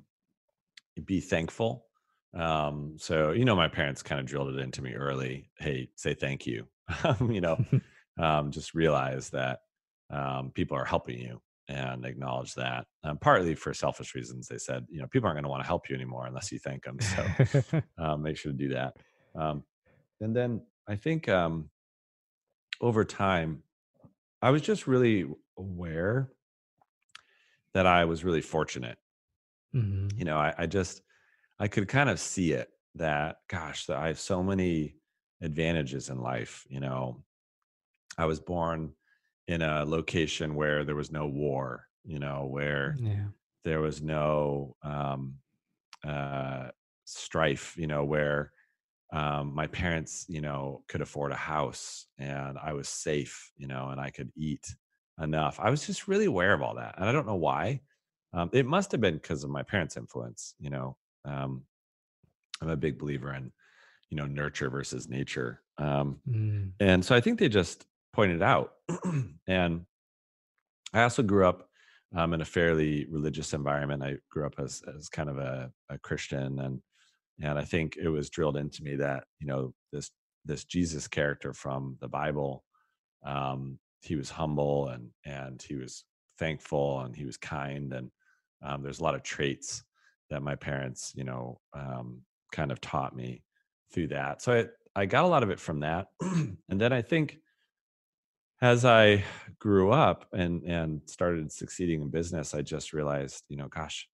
be 1.06 1.20
thankful. 1.20 1.86
Um, 2.34 2.96
so, 2.98 3.32
you 3.32 3.46
know, 3.46 3.56
my 3.56 3.68
parents 3.68 4.04
kind 4.04 4.20
of 4.20 4.28
drilled 4.28 4.54
it 4.54 4.60
into 4.60 4.82
me 4.82 4.94
early. 4.94 5.50
Hey, 5.58 5.90
say 5.96 6.14
thank 6.14 6.46
you. 6.46 6.68
you 7.22 7.42
know, 7.42 7.64
um, 8.20 8.52
just 8.52 8.74
realize 8.74 9.30
that 9.32 9.60
um, 10.12 10.52
people 10.54 10.78
are 10.78 10.86
helping 10.86 11.20
you 11.20 11.42
and 11.68 12.06
acknowledge 12.06 12.54
that. 12.54 12.86
Um, 13.04 13.18
partly 13.18 13.56
for 13.56 13.74
selfish 13.74 14.16
reasons, 14.16 14.48
they 14.48 14.58
said, 14.58 14.86
you 14.90 15.02
know, 15.02 15.08
people 15.08 15.28
aren't 15.28 15.36
going 15.36 15.44
to 15.44 15.50
want 15.50 15.64
to 15.64 15.68
help 15.68 15.90
you 15.90 15.96
anymore 15.96 16.28
unless 16.28 16.52
you 16.52 16.60
thank 16.60 16.84
them. 16.84 17.00
So, 17.00 17.82
um, 17.98 18.22
make 18.22 18.38
sure 18.38 18.52
to 18.52 18.58
do 18.58 18.70
that. 18.70 18.96
Um, 19.36 19.64
and 20.22 20.36
then 20.36 20.62
I 20.88 20.96
think 20.96 21.28
um, 21.28 21.70
over 22.82 23.04
time, 23.04 23.64
I 24.42 24.52
was 24.52 24.62
just 24.62 24.88
really 24.88 25.26
aware 25.58 26.30
that 27.74 27.86
I 27.86 28.06
was 28.06 28.24
really 28.24 28.42
fortunate. 28.42 28.98
Mm-hmm. 29.76 30.18
You 30.18 30.26
know, 30.26 30.38
I, 30.38 30.54
I 30.58 30.66
just 30.66 31.02
I 31.60 31.68
could 31.68 31.88
kind 31.88 32.10
of 32.10 32.20
see 32.20 32.52
it 32.54 32.70
that 32.96 33.38
gosh, 33.48 33.86
that 33.88 33.98
I 33.98 34.08
have 34.08 34.20
so 34.20 34.44
many 34.44 34.96
advantages 35.42 36.10
in 36.10 36.22
life. 36.22 36.66
You 36.70 36.80
know, 36.80 37.24
I 38.18 38.26
was 38.26 38.40
born 38.40 38.94
in 39.48 39.62
a 39.62 39.86
location 39.86 40.56
where 40.56 40.84
there 40.84 40.96
was 40.96 41.12
no 41.12 41.28
war, 41.28 41.86
you 42.06 42.20
know, 42.20 42.48
where 42.50 42.96
yeah. 43.00 43.26
there 43.64 43.82
was 43.82 44.02
no 44.02 44.76
um, 44.84 45.36
uh, 46.06 46.70
strife, 47.06 47.76
you 47.78 47.88
know, 47.88 48.04
where 48.04 48.52
um, 49.14 49.54
my 49.54 49.68
parents, 49.68 50.26
you 50.28 50.42
know, 50.42 50.84
could 50.88 51.02
afford 51.02 51.32
a 51.32 51.36
house 51.36 52.08
and 52.18 52.58
I 52.62 52.74
was 52.74 52.90
safe, 52.90 53.52
you 53.58 53.68
know, 53.68 53.90
and 53.90 54.02
I 54.02 54.10
could 54.10 54.32
eat 54.36 54.76
enough. 55.22 55.60
I 55.60 55.70
was 55.70 55.86
just 55.86 56.08
really 56.08 56.26
aware 56.26 56.54
of 56.54 56.62
all 56.62 56.76
that. 56.76 56.96
And 56.98 57.08
I 57.08 57.12
don't 57.12 57.28
know 57.28 57.36
why. 57.36 57.82
Um, 58.34 58.50
it 58.52 58.66
must 58.66 58.92
have 58.92 59.02
been 59.02 59.16
because 59.16 59.44
of 59.44 59.50
my 59.50 59.64
parents' 59.64 59.98
influence, 59.98 60.56
you 60.60 60.70
know. 60.70 60.98
Um, 61.24 61.64
I'm 62.62 62.70
a 62.70 62.76
big 62.76 63.00
believer 63.00 63.34
in, 63.34 63.52
you 64.10 64.18
know, 64.18 64.26
nurture 64.26 64.70
versus 64.70 65.08
nature. 65.08 65.62
Um, 65.78 66.20
mm. 66.28 66.72
And 66.80 67.04
so 67.04 67.16
I 67.16 67.22
think 67.22 67.40
they 67.40 67.50
just 67.50 67.86
pointed 68.14 68.42
out. 68.42 68.74
and 69.48 69.86
I 70.94 71.04
also 71.04 71.24
grew 71.24 71.46
up 71.46 71.70
um, 72.16 72.34
in 72.34 72.42
a 72.42 72.46
fairly 72.46 73.06
religious 73.10 73.54
environment. 73.54 74.04
I 74.04 74.18
grew 74.30 74.46
up 74.46 74.56
as, 74.60 74.82
as 74.98 75.08
kind 75.08 75.30
of 75.30 75.38
a, 75.38 75.72
a 75.90 75.98
Christian 75.98 76.60
and 76.60 76.82
and 77.42 77.60
I 77.60 77.64
think 77.64 77.98
it 77.98 78.10
was 78.10 78.30
drilled 78.30 78.58
into 78.58 78.84
me 78.84 78.96
that 78.96 79.26
you 79.40 79.48
know 79.48 79.74
this 79.92 80.12
this 80.46 80.64
Jesus 80.64 81.08
character 81.08 81.54
from 81.54 81.98
the 82.00 82.08
Bible, 82.08 82.64
um, 83.26 83.80
he 84.02 84.16
was 84.16 84.30
humble 84.30 84.88
and 84.90 85.10
and 85.26 85.62
he 85.62 85.76
was 85.76 86.04
thankful 86.40 87.02
and 87.02 87.16
he 87.16 87.26
was 87.26 87.38
kind 87.38 87.94
and 87.94 88.12
um, 88.64 88.82
there's 88.82 89.00
a 89.00 89.04
lot 89.04 89.16
of 89.16 89.24
traits 89.24 89.84
that 90.30 90.42
my 90.42 90.56
parents 90.56 91.14
you 91.16 91.24
know 91.24 91.60
um, 91.74 92.22
kind 92.52 92.72
of 92.72 92.82
taught 92.82 93.16
me 93.16 93.44
through 93.94 94.08
that. 94.08 94.42
So 94.42 94.54
I 94.54 95.02
I 95.02 95.06
got 95.06 95.26
a 95.26 95.28
lot 95.28 95.44
of 95.44 95.52
it 95.52 95.60
from 95.60 95.82
that, 95.82 96.08
and 96.22 96.58
then 96.70 96.92
I 96.92 97.04
think 97.04 97.38
as 98.60 98.84
I 98.84 99.24
grew 99.60 99.92
up 99.92 100.26
and 100.34 100.64
and 100.64 101.02
started 101.06 101.52
succeeding 101.52 102.02
in 102.02 102.10
business, 102.10 102.56
I 102.56 102.64
just 102.64 102.94
realized 102.94 103.44
you 103.48 103.58
know 103.58 103.68
gosh, 103.68 104.08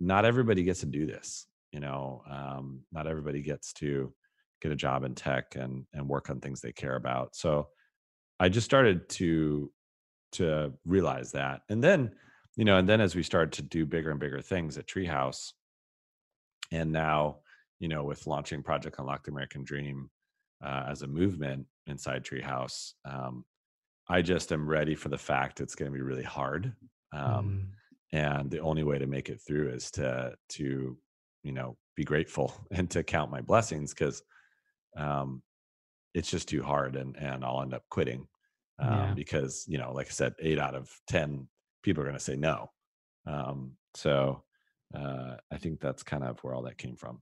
not 0.00 0.24
everybody 0.24 0.64
gets 0.64 0.80
to 0.80 0.86
do 0.86 1.06
this 1.06 1.46
you 1.72 1.80
know 1.80 2.22
um, 2.30 2.80
not 2.92 3.06
everybody 3.06 3.42
gets 3.42 3.72
to 3.72 4.12
get 4.60 4.72
a 4.72 4.76
job 4.76 5.04
in 5.04 5.14
tech 5.14 5.56
and 5.56 5.84
and 5.92 6.08
work 6.08 6.30
on 6.30 6.40
things 6.40 6.60
they 6.60 6.72
care 6.72 6.96
about 6.96 7.34
so 7.34 7.68
i 8.38 8.48
just 8.48 8.64
started 8.64 9.08
to 9.08 9.70
to 10.32 10.72
realize 10.84 11.32
that 11.32 11.62
and 11.68 11.82
then 11.82 12.10
you 12.56 12.64
know 12.64 12.76
and 12.76 12.88
then 12.88 13.00
as 13.00 13.14
we 13.14 13.22
started 13.22 13.52
to 13.52 13.62
do 13.62 13.86
bigger 13.86 14.10
and 14.10 14.20
bigger 14.20 14.40
things 14.40 14.76
at 14.76 14.86
treehouse 14.86 15.52
and 16.72 16.92
now 16.92 17.38
you 17.78 17.88
know 17.88 18.04
with 18.04 18.26
launching 18.26 18.62
project 18.62 18.98
unlock 18.98 19.24
the 19.24 19.30
american 19.30 19.64
dream 19.64 20.10
uh, 20.64 20.84
as 20.88 21.02
a 21.02 21.06
movement 21.06 21.64
inside 21.86 22.24
treehouse 22.24 22.92
um, 23.06 23.44
i 24.08 24.20
just 24.20 24.52
am 24.52 24.68
ready 24.68 24.94
for 24.94 25.08
the 25.08 25.18
fact 25.18 25.60
it's 25.60 25.74
going 25.74 25.90
to 25.90 25.96
be 25.96 26.02
really 26.02 26.22
hard 26.22 26.72
um, 27.12 27.66
mm. 28.14 28.18
and 28.18 28.50
the 28.50 28.60
only 28.60 28.82
way 28.84 28.98
to 28.98 29.06
make 29.06 29.30
it 29.30 29.40
through 29.40 29.70
is 29.70 29.90
to 29.90 30.34
to 30.48 30.96
you 31.42 31.52
know 31.52 31.76
be 31.96 32.04
grateful 32.04 32.54
and 32.70 32.90
to 32.90 33.02
count 33.02 33.30
my 33.30 33.40
blessings 33.40 33.92
because 33.94 34.22
um 34.96 35.42
it's 36.14 36.30
just 36.30 36.48
too 36.48 36.62
hard 36.62 36.96
and 36.96 37.16
and 37.16 37.44
i'll 37.44 37.62
end 37.62 37.74
up 37.74 37.82
quitting 37.90 38.26
um, 38.78 38.92
yeah. 38.92 39.14
because 39.14 39.64
you 39.68 39.78
know 39.78 39.92
like 39.92 40.06
i 40.06 40.10
said 40.10 40.34
eight 40.40 40.58
out 40.58 40.74
of 40.74 40.90
ten 41.06 41.46
people 41.82 42.02
are 42.02 42.06
going 42.06 42.18
to 42.18 42.22
say 42.22 42.36
no 42.36 42.70
um 43.26 43.72
so 43.94 44.42
uh 44.94 45.36
i 45.52 45.56
think 45.56 45.80
that's 45.80 46.02
kind 46.02 46.24
of 46.24 46.38
where 46.40 46.54
all 46.54 46.62
that 46.62 46.78
came 46.78 46.96
from 46.96 47.20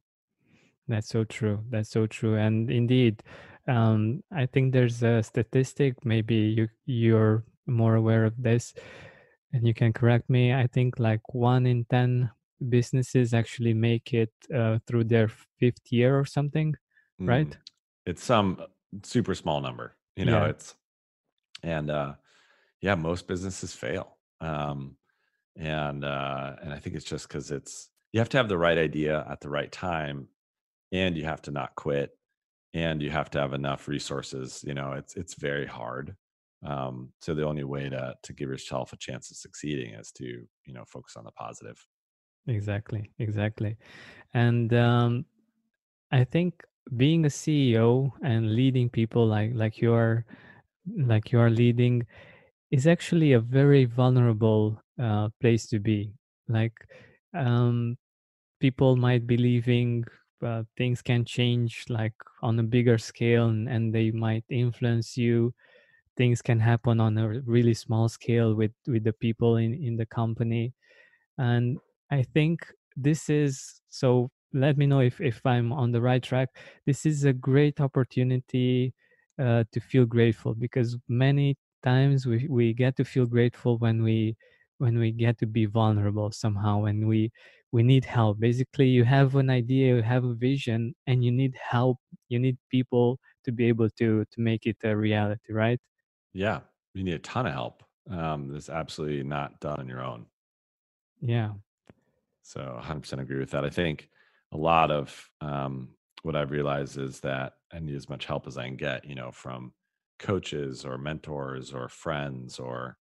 that's 0.86 1.08
so 1.08 1.24
true 1.24 1.62
that's 1.68 1.90
so 1.90 2.06
true 2.06 2.36
and 2.36 2.70
indeed 2.70 3.22
um 3.66 4.22
i 4.32 4.46
think 4.46 4.72
there's 4.72 5.02
a 5.02 5.22
statistic 5.22 5.94
maybe 6.04 6.34
you 6.34 6.68
you're 6.86 7.44
more 7.66 7.96
aware 7.96 8.24
of 8.24 8.32
this 8.38 8.72
and 9.52 9.66
you 9.66 9.74
can 9.74 9.92
correct 9.92 10.30
me 10.30 10.54
i 10.54 10.66
think 10.66 10.98
like 10.98 11.20
one 11.34 11.66
in 11.66 11.84
10 11.90 12.30
businesses 12.68 13.34
actually 13.34 13.74
make 13.74 14.14
it 14.14 14.32
uh, 14.54 14.78
through 14.86 15.04
their 15.04 15.30
fifth 15.58 15.90
year 15.90 16.18
or 16.18 16.24
something, 16.24 16.74
mm. 17.20 17.28
right? 17.28 17.56
It's 18.06 18.24
some 18.24 18.58
uh, 18.60 18.66
super 19.02 19.34
small 19.34 19.60
number, 19.60 19.96
you 20.16 20.24
know. 20.24 20.44
Yeah. 20.44 20.50
It's 20.50 20.74
and 21.62 21.90
uh, 21.90 22.14
yeah, 22.80 22.94
most 22.94 23.26
businesses 23.26 23.74
fail, 23.74 24.16
um, 24.40 24.96
and 25.56 26.04
uh, 26.04 26.56
and 26.62 26.72
I 26.72 26.78
think 26.78 26.96
it's 26.96 27.04
just 27.04 27.28
because 27.28 27.50
it's 27.50 27.90
you 28.12 28.20
have 28.20 28.28
to 28.30 28.36
have 28.36 28.48
the 28.48 28.58
right 28.58 28.78
idea 28.78 29.26
at 29.28 29.40
the 29.40 29.50
right 29.50 29.70
time, 29.70 30.28
and 30.92 31.16
you 31.16 31.24
have 31.24 31.42
to 31.42 31.50
not 31.50 31.74
quit, 31.74 32.10
and 32.74 33.02
you 33.02 33.10
have 33.10 33.30
to 33.30 33.40
have 33.40 33.54
enough 33.54 33.88
resources 33.88 34.62
you 34.66 34.74
know 34.74 34.92
it's 34.92 35.16
it's 35.16 35.34
very 35.34 35.66
hard 35.66 36.14
um, 36.66 37.12
so 37.20 37.34
the 37.34 37.46
only 37.46 37.64
way 37.64 37.88
to 37.88 38.14
to 38.22 38.32
give 38.32 38.48
yourself 38.48 38.92
a 38.92 38.96
chance 38.96 39.30
of 39.30 39.36
succeeding 39.36 39.94
is 39.94 40.12
to 40.12 40.24
you 40.24 40.74
know 40.74 40.84
focus 40.86 41.16
on 41.16 41.24
the 41.24 41.32
positive 41.32 41.78
exactly 42.48 43.10
exactly. 43.18 43.76
And 44.34 44.72
um, 44.74 45.26
i 46.12 46.24
think 46.24 46.64
being 46.96 47.26
a 47.26 47.28
ceo 47.30 48.12
and 48.22 48.54
leading 48.56 48.90
people 48.90 49.26
like 49.26 49.52
like 49.54 49.80
you're 49.80 50.26
like 50.98 51.32
you're 51.32 51.50
leading 51.50 52.06
is 52.70 52.86
actually 52.86 53.32
a 53.34 53.40
very 53.40 53.84
vulnerable 53.86 54.80
uh, 55.00 55.28
place 55.40 55.66
to 55.68 55.80
be. 55.80 56.12
Like 56.48 56.74
um, 57.34 57.98
people 58.60 58.96
might 58.96 59.26
be 59.26 59.36
leaving 59.38 60.04
uh, 60.44 60.64
things 60.76 61.02
can 61.02 61.24
change 61.24 61.84
like 61.90 62.14
on 62.42 62.58
a 62.60 62.64
bigger 62.64 62.98
scale 62.98 63.48
and, 63.48 63.68
and 63.68 63.94
they 63.94 64.10
might 64.12 64.44
influence 64.50 65.16
you. 65.16 65.54
Things 66.16 66.42
can 66.42 66.60
happen 66.60 67.00
on 67.00 67.18
a 67.18 67.40
really 67.42 67.74
small 67.74 68.08
scale 68.08 68.54
with 68.54 68.72
with 68.86 69.04
the 69.04 69.12
people 69.14 69.56
in 69.56 69.74
in 69.74 69.96
the 69.96 70.06
company. 70.06 70.74
And 71.38 71.78
i 72.10 72.22
think 72.22 72.66
this 72.96 73.28
is 73.30 73.80
so 73.88 74.30
let 74.52 74.76
me 74.76 74.86
know 74.86 75.00
if 75.00 75.20
if 75.20 75.44
i'm 75.44 75.72
on 75.72 75.92
the 75.92 76.00
right 76.00 76.22
track. 76.22 76.48
This 76.86 77.04
is 77.04 77.24
a 77.24 77.32
great 77.34 77.80
opportunity 77.80 78.94
uh, 79.38 79.64
to 79.72 79.80
feel 79.80 80.06
grateful 80.06 80.54
because 80.54 80.96
many 81.08 81.56
times 81.82 82.26
we, 82.26 82.46
we 82.48 82.72
get 82.74 82.96
to 82.96 83.04
feel 83.04 83.26
grateful 83.26 83.78
when 83.78 84.02
we 84.02 84.36
when 84.78 84.98
we 84.98 85.12
get 85.12 85.38
to 85.38 85.46
be 85.46 85.66
vulnerable 85.66 86.30
somehow 86.32 86.84
and 86.84 87.06
we 87.06 87.30
we 87.72 87.82
need 87.82 88.04
help. 88.06 88.40
Basically 88.40 88.88
you 88.88 89.04
have 89.04 89.34
an 89.36 89.50
idea 89.50 89.96
you 89.96 90.02
have 90.02 90.24
a 90.24 90.34
vision 90.34 90.94
and 91.06 91.22
you 91.24 91.30
need 91.30 91.54
help. 91.62 91.98
You 92.28 92.38
need 92.38 92.56
people 92.70 93.18
to 93.44 93.52
be 93.52 93.66
able 93.68 93.90
to 93.90 94.24
to 94.24 94.40
make 94.40 94.66
it 94.66 94.76
a 94.84 94.96
reality 94.96 95.52
right? 95.52 95.80
Yeah 96.32 96.60
you 96.94 97.04
need 97.04 97.14
a 97.14 97.18
ton 97.18 97.46
of 97.46 97.52
help 97.52 97.82
um 98.10 98.54
it's 98.56 98.70
absolutely 98.70 99.22
not 99.22 99.60
done 99.60 99.78
on 99.78 99.88
your 99.88 100.02
own. 100.02 100.26
Yeah 101.20 101.52
so 102.48 102.80
100% 102.82 103.20
agree 103.20 103.38
with 103.38 103.50
that 103.50 103.64
i 103.64 103.70
think 103.70 104.08
a 104.52 104.56
lot 104.56 104.90
of 104.90 105.28
um 105.40 105.88
what 106.22 106.36
i've 106.36 106.50
realized 106.50 106.98
is 106.98 107.20
that 107.20 107.54
i 107.72 107.78
need 107.78 107.94
as 107.94 108.08
much 108.08 108.24
help 108.24 108.46
as 108.46 108.56
i 108.56 108.64
can 108.64 108.76
get 108.76 109.04
you 109.04 109.14
know 109.14 109.30
from 109.30 109.72
coaches 110.18 110.84
or 110.84 110.98
mentors 110.98 111.72
or 111.72 111.88
friends 111.88 112.58
or 112.58 112.96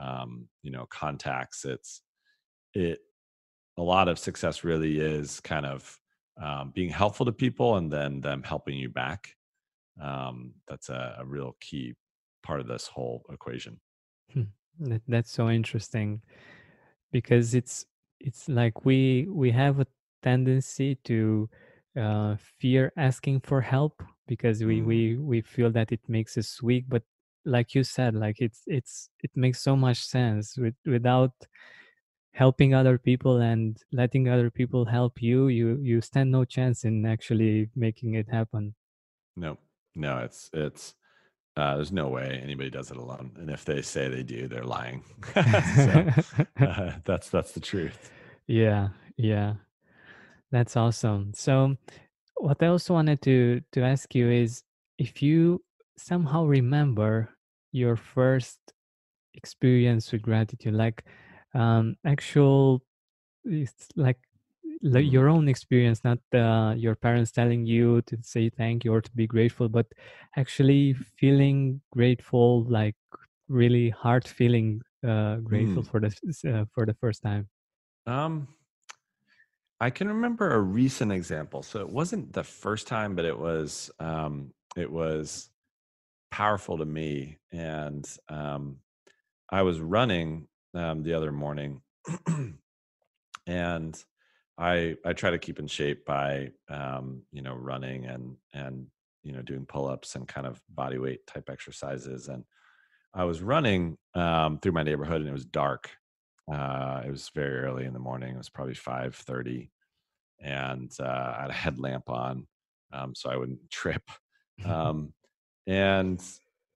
um 0.00 0.48
you 0.62 0.70
know 0.70 0.86
contacts 0.90 1.64
it's 1.64 2.02
it 2.74 3.00
a 3.78 3.82
lot 3.82 4.08
of 4.08 4.18
success 4.18 4.64
really 4.64 4.98
is 4.98 5.40
kind 5.40 5.66
of 5.66 5.98
um, 6.40 6.72
being 6.74 6.90
helpful 6.90 7.26
to 7.26 7.32
people 7.32 7.76
and 7.76 7.90
then 7.90 8.20
them 8.20 8.42
helping 8.42 8.76
you 8.76 8.88
back. 8.88 9.34
Um, 10.00 10.54
that's 10.68 10.88
a, 10.88 11.16
a, 11.20 11.24
real 11.24 11.56
key 11.60 11.94
part 12.42 12.60
of 12.60 12.66
this 12.66 12.86
whole 12.86 13.24
equation. 13.30 13.78
Hmm. 14.32 14.96
That's 15.06 15.30
so 15.30 15.50
interesting 15.50 16.22
because 17.12 17.54
it's 17.54 17.84
it's 18.22 18.48
like 18.48 18.84
we 18.84 19.26
we 19.28 19.50
have 19.50 19.80
a 19.80 19.86
tendency 20.22 20.96
to 21.04 21.48
uh, 21.98 22.36
fear 22.58 22.92
asking 22.96 23.40
for 23.40 23.60
help 23.60 24.02
because 24.26 24.62
we 24.64 24.80
mm. 24.80 24.86
we 24.86 25.16
we 25.18 25.40
feel 25.40 25.70
that 25.72 25.92
it 25.92 26.00
makes 26.08 26.38
us 26.38 26.62
weak. 26.62 26.84
But 26.88 27.02
like 27.44 27.74
you 27.74 27.84
said, 27.84 28.14
like 28.14 28.36
it's 28.40 28.62
it's 28.66 29.10
it 29.20 29.30
makes 29.34 29.60
so 29.60 29.76
much 29.76 30.04
sense 30.04 30.56
with, 30.56 30.74
without 30.86 31.32
helping 32.32 32.74
other 32.74 32.98
people 32.98 33.38
and 33.38 33.76
letting 33.92 34.28
other 34.28 34.50
people 34.50 34.84
help 34.86 35.20
you 35.20 35.48
you 35.48 35.78
you 35.82 36.00
stand 36.00 36.30
no 36.30 36.44
chance 36.44 36.84
in 36.84 37.04
actually 37.04 37.68
making 37.76 38.14
it 38.14 38.26
happen 38.30 38.74
no 39.36 39.58
no 39.94 40.16
it's 40.18 40.48
it's 40.54 40.94
uh, 41.56 41.76
there's 41.76 41.92
no 41.92 42.08
way 42.08 42.40
anybody 42.42 42.70
does 42.70 42.90
it 42.90 42.96
alone 42.96 43.32
and 43.38 43.50
if 43.50 43.64
they 43.64 43.82
say 43.82 44.08
they 44.08 44.22
do 44.22 44.48
they're 44.48 44.64
lying. 44.64 45.02
So, 45.34 46.08
uh, 46.64 46.92
that's 47.04 47.28
that's 47.28 47.52
the 47.52 47.60
truth. 47.60 48.10
Yeah 48.46 48.88
yeah. 49.16 49.54
That's 50.50 50.76
awesome. 50.76 51.32
So 51.34 51.76
what 52.36 52.62
i 52.62 52.66
also 52.66 52.94
wanted 52.94 53.22
to 53.22 53.60
to 53.70 53.82
ask 53.82 54.14
you 54.14 54.28
is 54.28 54.64
if 54.98 55.22
you 55.22 55.62
somehow 55.96 56.44
remember 56.44 57.30
your 57.70 57.94
first 57.96 58.58
experience 59.34 60.10
with 60.10 60.22
gratitude 60.22 60.74
like 60.74 61.04
um, 61.54 61.94
actual 62.04 62.82
it's 63.44 63.88
like 63.96 64.18
like 64.82 65.04
Mm. 65.04 65.12
your 65.12 65.28
own 65.28 65.48
experience 65.48 66.02
not 66.04 66.18
uh, 66.34 66.74
your 66.76 66.94
parents 66.96 67.30
telling 67.32 67.66
you 67.66 68.02
to 68.02 68.16
say 68.22 68.50
thank 68.50 68.84
you 68.84 68.92
or 68.92 69.00
to 69.00 69.12
be 69.12 69.26
grateful 69.26 69.68
but 69.68 69.86
actually 70.36 70.94
feeling 70.94 71.80
grateful 71.92 72.64
like 72.64 72.96
really 73.48 73.90
heart 73.90 74.26
feeling 74.26 74.80
uh, 75.06 75.36
grateful 75.36 75.82
Mm. 75.82 75.84
for 75.84 76.00
the 76.00 76.08
uh, 76.52 76.64
for 76.74 76.86
the 76.86 76.94
first 76.94 77.22
time 77.22 77.48
Um, 78.06 78.48
I 79.80 79.90
can 79.90 80.08
remember 80.08 80.52
a 80.52 80.60
recent 80.60 81.12
example. 81.12 81.62
So 81.62 81.80
it 81.80 81.88
wasn't 81.88 82.32
the 82.32 82.44
first 82.44 82.86
time, 82.86 83.14
but 83.16 83.24
it 83.24 83.38
was 83.38 83.90
um, 83.98 84.54
it 84.76 84.90
was 84.90 85.50
powerful 86.30 86.78
to 86.78 86.84
me. 86.84 87.38
And 87.52 88.08
um, 88.28 88.80
I 89.50 89.62
was 89.62 89.80
running 89.80 90.48
um, 90.74 91.02
the 91.02 91.14
other 91.14 91.32
morning, 91.32 91.82
and 93.46 94.04
I 94.58 94.96
I 95.04 95.12
try 95.12 95.30
to 95.30 95.38
keep 95.38 95.58
in 95.58 95.66
shape 95.66 96.04
by 96.04 96.50
um, 96.68 97.22
you 97.32 97.42
know 97.42 97.54
running 97.54 98.06
and 98.06 98.36
and 98.52 98.86
you 99.22 99.32
know 99.32 99.42
doing 99.42 99.66
pull 99.66 99.88
ups 99.88 100.14
and 100.14 100.28
kind 100.28 100.46
of 100.46 100.60
body 100.68 100.98
weight 100.98 101.26
type 101.26 101.48
exercises. 101.50 102.28
And 102.28 102.44
I 103.14 103.24
was 103.24 103.42
running 103.42 103.96
um, 104.14 104.58
through 104.58 104.72
my 104.72 104.82
neighborhood, 104.82 105.20
and 105.20 105.28
it 105.28 105.32
was 105.32 105.44
dark. 105.44 105.90
Uh, 106.52 107.02
it 107.06 107.10
was 107.10 107.30
very 107.34 107.60
early 107.60 107.84
in 107.84 107.92
the 107.92 107.98
morning. 107.98 108.34
It 108.34 108.38
was 108.38 108.50
probably 108.50 108.74
five 108.74 109.14
thirty, 109.14 109.70
and 110.40 110.90
uh, 111.00 111.34
I 111.38 111.42
had 111.42 111.50
a 111.50 111.54
headlamp 111.54 112.10
on, 112.10 112.46
um, 112.92 113.14
so 113.14 113.30
I 113.30 113.36
wouldn't 113.36 113.70
trip. 113.70 114.02
Um, 114.66 115.14
and 115.66 116.22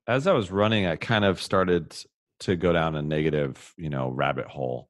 as 0.07 0.27
I 0.27 0.33
was 0.33 0.51
running, 0.51 0.87
I 0.87 0.95
kind 0.95 1.23
of 1.23 1.41
started 1.41 1.95
to 2.41 2.55
go 2.55 2.73
down 2.73 2.95
a 2.95 3.01
negative, 3.01 3.73
you 3.77 3.89
know, 3.89 4.09
rabbit 4.09 4.47
hole. 4.47 4.89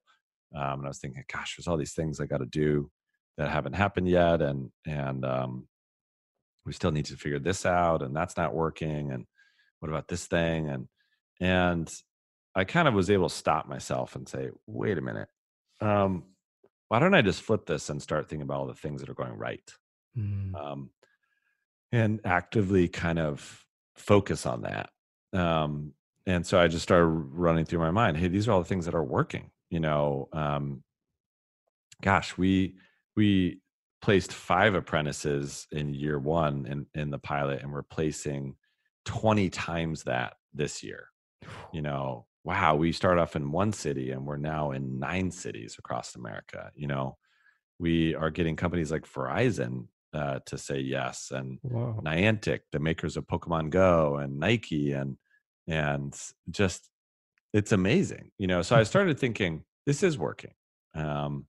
Um, 0.55 0.79
and 0.79 0.85
I 0.85 0.87
was 0.87 0.99
thinking, 0.99 1.23
gosh, 1.31 1.55
there's 1.55 1.67
all 1.67 1.77
these 1.77 1.93
things 1.93 2.19
I 2.19 2.25
got 2.25 2.37
to 2.37 2.45
do 2.45 2.89
that 3.37 3.49
haven't 3.49 3.73
happened 3.73 4.07
yet, 4.07 4.41
and 4.41 4.71
and 4.85 5.25
um, 5.25 5.67
we 6.65 6.73
still 6.73 6.91
need 6.91 7.05
to 7.05 7.17
figure 7.17 7.39
this 7.39 7.65
out, 7.65 8.01
and 8.01 8.15
that's 8.15 8.37
not 8.37 8.55
working, 8.55 9.11
and 9.11 9.25
what 9.79 9.89
about 9.89 10.07
this 10.07 10.25
thing, 10.25 10.69
and 10.69 10.87
and 11.39 11.93
I 12.55 12.63
kind 12.63 12.87
of 12.87 12.93
was 12.93 13.09
able 13.09 13.29
to 13.29 13.35
stop 13.35 13.67
myself 13.67 14.15
and 14.15 14.27
say, 14.27 14.49
wait 14.65 14.97
a 14.97 15.01
minute, 15.01 15.27
um, 15.81 16.23
why 16.87 16.99
don't 16.99 17.13
I 17.13 17.21
just 17.21 17.43
flip 17.43 17.65
this 17.67 17.89
and 17.89 18.01
start 18.01 18.27
thinking 18.27 18.43
about 18.43 18.57
all 18.57 18.67
the 18.67 18.73
things 18.73 19.01
that 19.01 19.09
are 19.09 19.13
going 19.13 19.33
right, 19.33 19.71
mm. 20.17 20.55
um, 20.55 20.89
and 21.91 22.19
actively 22.25 22.87
kind 22.87 23.19
of 23.19 23.65
focus 23.95 24.45
on 24.45 24.63
that. 24.63 24.89
Um, 25.33 25.93
and 26.25 26.45
so 26.45 26.59
I 26.59 26.67
just 26.67 26.83
started 26.83 27.05
running 27.05 27.65
through 27.65 27.79
my 27.79 27.91
mind, 27.91 28.17
hey, 28.17 28.27
these 28.27 28.47
are 28.47 28.51
all 28.51 28.59
the 28.59 28.67
things 28.67 28.85
that 28.85 28.95
are 28.95 29.03
working. 29.03 29.51
You 29.69 29.79
know, 29.79 30.29
um, 30.33 30.83
gosh, 32.01 32.37
we 32.37 32.75
we 33.15 33.61
placed 34.01 34.31
five 34.31 34.75
apprentices 34.75 35.67
in 35.71 35.93
year 35.93 36.19
one 36.19 36.65
in, 36.65 36.85
in 36.93 37.09
the 37.09 37.19
pilot, 37.19 37.61
and 37.61 37.71
we're 37.71 37.83
placing 37.83 38.55
20 39.05 39.49
times 39.49 40.03
that 40.03 40.35
this 40.53 40.83
year. 40.83 41.07
You 41.73 41.81
know, 41.81 42.25
wow, 42.43 42.75
we 42.75 42.91
start 42.91 43.17
off 43.17 43.35
in 43.35 43.51
one 43.51 43.73
city 43.73 44.11
and 44.11 44.25
we're 44.25 44.37
now 44.37 44.71
in 44.71 44.99
nine 44.99 45.31
cities 45.31 45.75
across 45.77 46.15
America. 46.15 46.71
You 46.75 46.87
know, 46.87 47.17
we 47.79 48.15
are 48.15 48.29
getting 48.29 48.55
companies 48.55 48.91
like 48.91 49.07
Verizon 49.07 49.87
uh, 50.13 50.39
to 50.45 50.57
say 50.57 50.79
yes, 50.79 51.31
and 51.31 51.59
Whoa. 51.61 51.99
Niantic, 52.03 52.61
the 52.71 52.79
makers 52.79 53.17
of 53.17 53.27
Pokemon 53.27 53.69
Go, 53.69 54.17
and 54.17 54.39
Nike, 54.39 54.93
and 54.93 55.17
and 55.67 56.17
just 56.49 56.89
it's 57.53 57.71
amazing 57.71 58.31
you 58.37 58.47
know 58.47 58.61
so 58.61 58.75
i 58.75 58.83
started 58.83 59.19
thinking 59.19 59.63
this 59.85 60.03
is 60.03 60.17
working 60.17 60.53
um, 60.95 61.45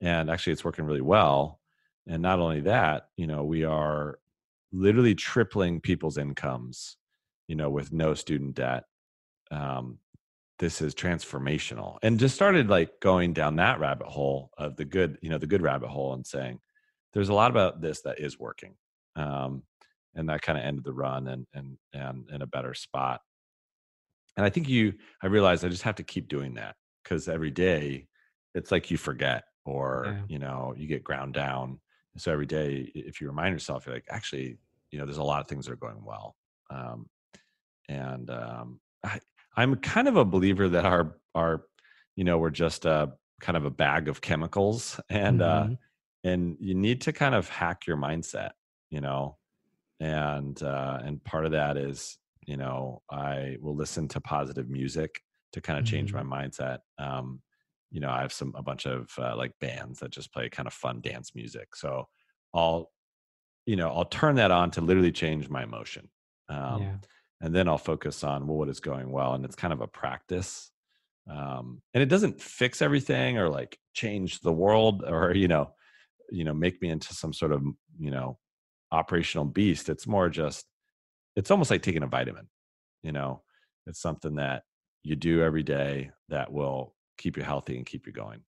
and 0.00 0.30
actually 0.30 0.52
it's 0.52 0.64
working 0.64 0.84
really 0.84 1.00
well 1.00 1.60
and 2.06 2.22
not 2.22 2.38
only 2.38 2.60
that 2.60 3.08
you 3.16 3.26
know 3.26 3.44
we 3.44 3.64
are 3.64 4.18
literally 4.72 5.14
tripling 5.14 5.80
people's 5.80 6.18
incomes 6.18 6.96
you 7.46 7.56
know 7.56 7.70
with 7.70 7.92
no 7.92 8.14
student 8.14 8.54
debt 8.54 8.84
um, 9.50 9.98
this 10.58 10.82
is 10.82 10.94
transformational 10.94 11.98
and 12.02 12.18
just 12.18 12.34
started 12.34 12.68
like 12.68 13.00
going 13.00 13.32
down 13.32 13.56
that 13.56 13.80
rabbit 13.80 14.06
hole 14.06 14.50
of 14.58 14.76
the 14.76 14.84
good 14.84 15.18
you 15.22 15.30
know 15.30 15.38
the 15.38 15.46
good 15.46 15.62
rabbit 15.62 15.88
hole 15.88 16.12
and 16.14 16.26
saying 16.26 16.58
there's 17.14 17.30
a 17.30 17.34
lot 17.34 17.50
about 17.50 17.80
this 17.80 18.02
that 18.02 18.20
is 18.20 18.38
working 18.38 18.74
um, 19.16 19.62
and 20.14 20.28
that 20.28 20.42
kind 20.42 20.58
of 20.58 20.64
ended 20.64 20.84
the 20.84 20.92
run 20.92 21.28
and 21.28 21.46
and 21.54 21.78
and 21.92 22.28
in 22.30 22.42
a 22.42 22.46
better 22.46 22.74
spot 22.74 23.20
and 24.38 24.46
I 24.46 24.48
think 24.48 24.70
you, 24.70 24.94
I 25.22 25.26
realized 25.26 25.64
I 25.64 25.68
just 25.68 25.82
have 25.82 25.96
to 25.96 26.02
keep 26.02 26.28
doing 26.28 26.54
that 26.54 26.76
because 27.04 27.28
every 27.28 27.50
day 27.50 28.06
it's 28.54 28.72
like 28.72 28.90
you 28.90 28.96
forget 28.96 29.44
or, 29.66 30.04
Yeah. 30.06 30.22
you 30.28 30.38
know, 30.38 30.72
you 30.74 30.86
get 30.86 31.04
ground 31.04 31.34
down. 31.34 31.80
So 32.16 32.32
every 32.32 32.46
day, 32.46 32.90
if 32.94 33.20
you 33.20 33.26
remind 33.26 33.52
yourself, 33.52 33.84
you're 33.84 33.94
like, 33.94 34.06
actually, 34.08 34.58
you 34.90 34.98
know 34.98 35.04
there's 35.04 35.18
a 35.18 35.22
lot 35.22 35.40
of 35.40 35.46
things 35.46 35.66
that 35.66 35.72
are 35.72 35.76
going 35.76 36.02
well 36.04 36.36
um, 36.70 37.08
and 37.88 38.30
um, 38.30 38.80
I, 39.04 39.20
i'm 39.56 39.76
kind 39.76 40.08
of 40.08 40.16
a 40.16 40.24
believer 40.24 40.68
that 40.68 40.84
our 40.84 41.16
our 41.34 41.62
you 42.16 42.24
know 42.24 42.38
we're 42.38 42.50
just 42.50 42.84
a 42.84 43.12
kind 43.40 43.56
of 43.56 43.64
a 43.64 43.70
bag 43.70 44.08
of 44.08 44.20
chemicals 44.20 45.00
and 45.10 45.40
mm-hmm. 45.40 45.72
uh 45.72 45.76
and 46.24 46.56
you 46.60 46.74
need 46.74 47.02
to 47.02 47.12
kind 47.12 47.34
of 47.34 47.48
hack 47.48 47.86
your 47.86 47.96
mindset 47.96 48.50
you 48.90 49.00
know 49.00 49.36
and 50.00 50.62
uh 50.62 50.98
and 51.04 51.22
part 51.24 51.46
of 51.46 51.52
that 51.52 51.76
is 51.76 52.18
you 52.48 52.56
know 52.56 53.02
i 53.10 53.56
will 53.60 53.76
listen 53.76 54.08
to 54.08 54.20
positive 54.20 54.70
music 54.70 55.20
to 55.52 55.60
kind 55.60 55.78
of 55.78 55.84
change 55.84 56.12
mm-hmm. 56.12 56.28
my 56.28 56.42
mindset 56.42 56.78
um 56.98 57.40
you 57.90 58.00
know 58.00 58.08
i 58.08 58.22
have 58.22 58.32
some 58.32 58.52
a 58.56 58.62
bunch 58.62 58.86
of 58.86 59.10
uh, 59.18 59.36
like 59.36 59.52
bands 59.60 60.00
that 60.00 60.10
just 60.10 60.32
play 60.32 60.48
kind 60.48 60.66
of 60.66 60.72
fun 60.72 61.00
dance 61.02 61.32
music 61.34 61.76
so 61.76 62.08
i'll 62.54 62.90
you 63.66 63.76
know 63.76 63.90
i'll 63.90 64.06
turn 64.06 64.34
that 64.36 64.50
on 64.50 64.70
to 64.70 64.80
literally 64.80 65.12
change 65.12 65.50
my 65.50 65.62
emotion 65.62 66.08
um 66.48 66.82
yeah. 66.82 66.94
and 67.42 67.54
then 67.54 67.68
i'll 67.68 67.78
focus 67.78 68.24
on 68.24 68.46
well 68.46 68.56
what 68.56 68.68
is 68.68 68.80
going 68.80 69.12
well 69.12 69.34
and 69.34 69.44
it's 69.44 69.56
kind 69.56 69.74
of 69.74 69.82
a 69.82 69.86
practice 69.86 70.70
um 71.30 71.82
and 71.92 72.02
it 72.02 72.08
doesn't 72.08 72.40
fix 72.40 72.80
everything 72.80 73.36
or 73.36 73.50
like 73.50 73.78
change 73.92 74.40
the 74.40 74.52
world 74.52 75.04
or 75.06 75.34
you 75.34 75.48
know 75.48 75.70
you 76.30 76.44
know 76.44 76.54
make 76.54 76.80
me 76.80 76.88
into 76.88 77.12
some 77.12 77.34
sort 77.34 77.52
of 77.52 77.62
you 77.98 78.10
know 78.10 78.38
operational 78.90 79.44
beast 79.44 79.90
it's 79.90 80.06
more 80.06 80.30
just 80.30 80.64
it's 81.38 81.50
almost 81.50 81.70
like 81.70 81.82
taking 81.82 82.02
a 82.02 82.06
vitamin 82.06 82.46
you 83.02 83.12
know? 83.12 83.42
It's 83.86 84.00
something 84.00 84.34
that 84.36 84.64
you 85.02 85.16
do 85.16 85.42
every 85.42 85.62
day 85.62 86.10
that 86.28 86.52
will 86.52 86.94
keep 87.16 87.36
you 87.36 87.42
healthy 87.42 87.76
and 87.76 87.86
keep 87.86 88.06
you 88.06 88.12
going. 88.12 88.40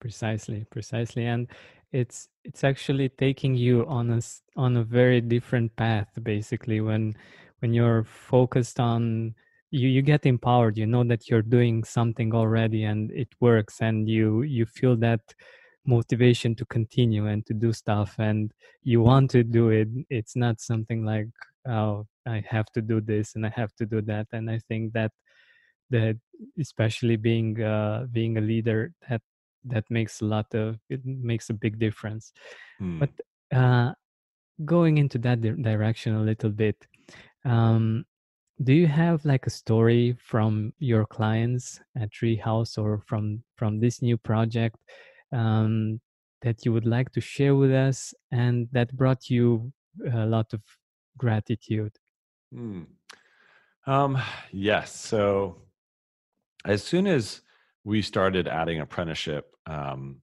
Precisely 0.00 0.66
precisely 0.70 1.26
and 1.26 1.46
it's 1.92 2.28
it's 2.44 2.64
actually 2.64 3.08
taking 3.10 3.54
you 3.54 3.86
on 3.86 4.10
a 4.10 4.20
on 4.56 4.76
a 4.76 4.82
very 4.82 5.20
different 5.20 5.74
path 5.76 6.08
basically 6.24 6.80
when 6.80 7.14
when 7.60 7.72
you're 7.72 8.02
focused 8.02 8.80
on 8.80 9.32
you 9.70 9.88
you 9.88 10.02
get 10.02 10.26
empowered 10.26 10.76
you 10.76 10.86
know 10.86 11.04
that 11.04 11.28
you're 11.30 11.48
doing 11.58 11.84
something 11.84 12.34
already 12.34 12.82
and 12.82 13.12
it 13.12 13.28
works 13.38 13.80
and 13.80 14.08
you 14.08 14.42
you 14.42 14.66
feel 14.66 14.96
that 14.96 15.20
motivation 15.86 16.56
to 16.56 16.64
continue 16.64 17.26
and 17.26 17.46
to 17.46 17.54
do 17.54 17.72
stuff 17.72 18.16
and 18.18 18.50
you 18.82 19.00
want 19.00 19.30
to 19.30 19.44
do 19.44 19.68
it 19.68 19.88
it's 20.10 20.34
not 20.34 20.60
something 20.60 21.04
like 21.04 21.28
oh 21.68 22.06
i 22.26 22.42
have 22.48 22.66
to 22.72 22.80
do 22.80 23.00
this 23.00 23.34
and 23.34 23.46
i 23.46 23.52
have 23.54 23.74
to 23.74 23.86
do 23.86 24.00
that 24.00 24.26
and 24.32 24.50
i 24.50 24.58
think 24.68 24.92
that 24.92 25.12
that 25.90 26.16
especially 26.58 27.16
being 27.16 27.62
uh, 27.62 28.06
being 28.10 28.38
a 28.38 28.40
leader 28.40 28.92
that 29.08 29.20
that 29.64 29.84
makes 29.90 30.20
a 30.20 30.24
lot 30.24 30.52
of 30.54 30.78
it 30.88 31.00
makes 31.04 31.50
a 31.50 31.54
big 31.54 31.78
difference 31.78 32.32
mm. 32.80 32.98
but 32.98 33.10
uh, 33.56 33.92
going 34.64 34.98
into 34.98 35.18
that 35.18 35.40
di- 35.40 35.62
direction 35.62 36.16
a 36.16 36.22
little 36.22 36.50
bit 36.50 36.76
um, 37.44 38.04
do 38.64 38.72
you 38.72 38.86
have 38.86 39.24
like 39.24 39.46
a 39.46 39.50
story 39.50 40.16
from 40.18 40.72
your 40.78 41.04
clients 41.06 41.80
at 41.96 42.10
treehouse 42.10 42.78
or 42.78 43.00
from 43.06 43.42
from 43.56 43.78
this 43.78 44.02
new 44.02 44.16
project 44.16 44.76
um, 45.32 46.00
that 46.42 46.64
you 46.64 46.72
would 46.72 46.86
like 46.86 47.10
to 47.12 47.20
share 47.20 47.54
with 47.54 47.72
us 47.72 48.14
and 48.32 48.68
that 48.72 48.94
brought 48.96 49.30
you 49.30 49.72
a 50.12 50.26
lot 50.26 50.52
of 50.52 50.60
gratitude? 51.16 51.96
Hmm. 52.52 52.82
Um, 53.86 54.18
yes. 54.52 54.94
So 54.94 55.62
as 56.64 56.82
soon 56.82 57.06
as 57.06 57.40
we 57.84 58.02
started 58.02 58.46
adding 58.46 58.80
apprenticeship 58.80 59.54
um, 59.66 60.20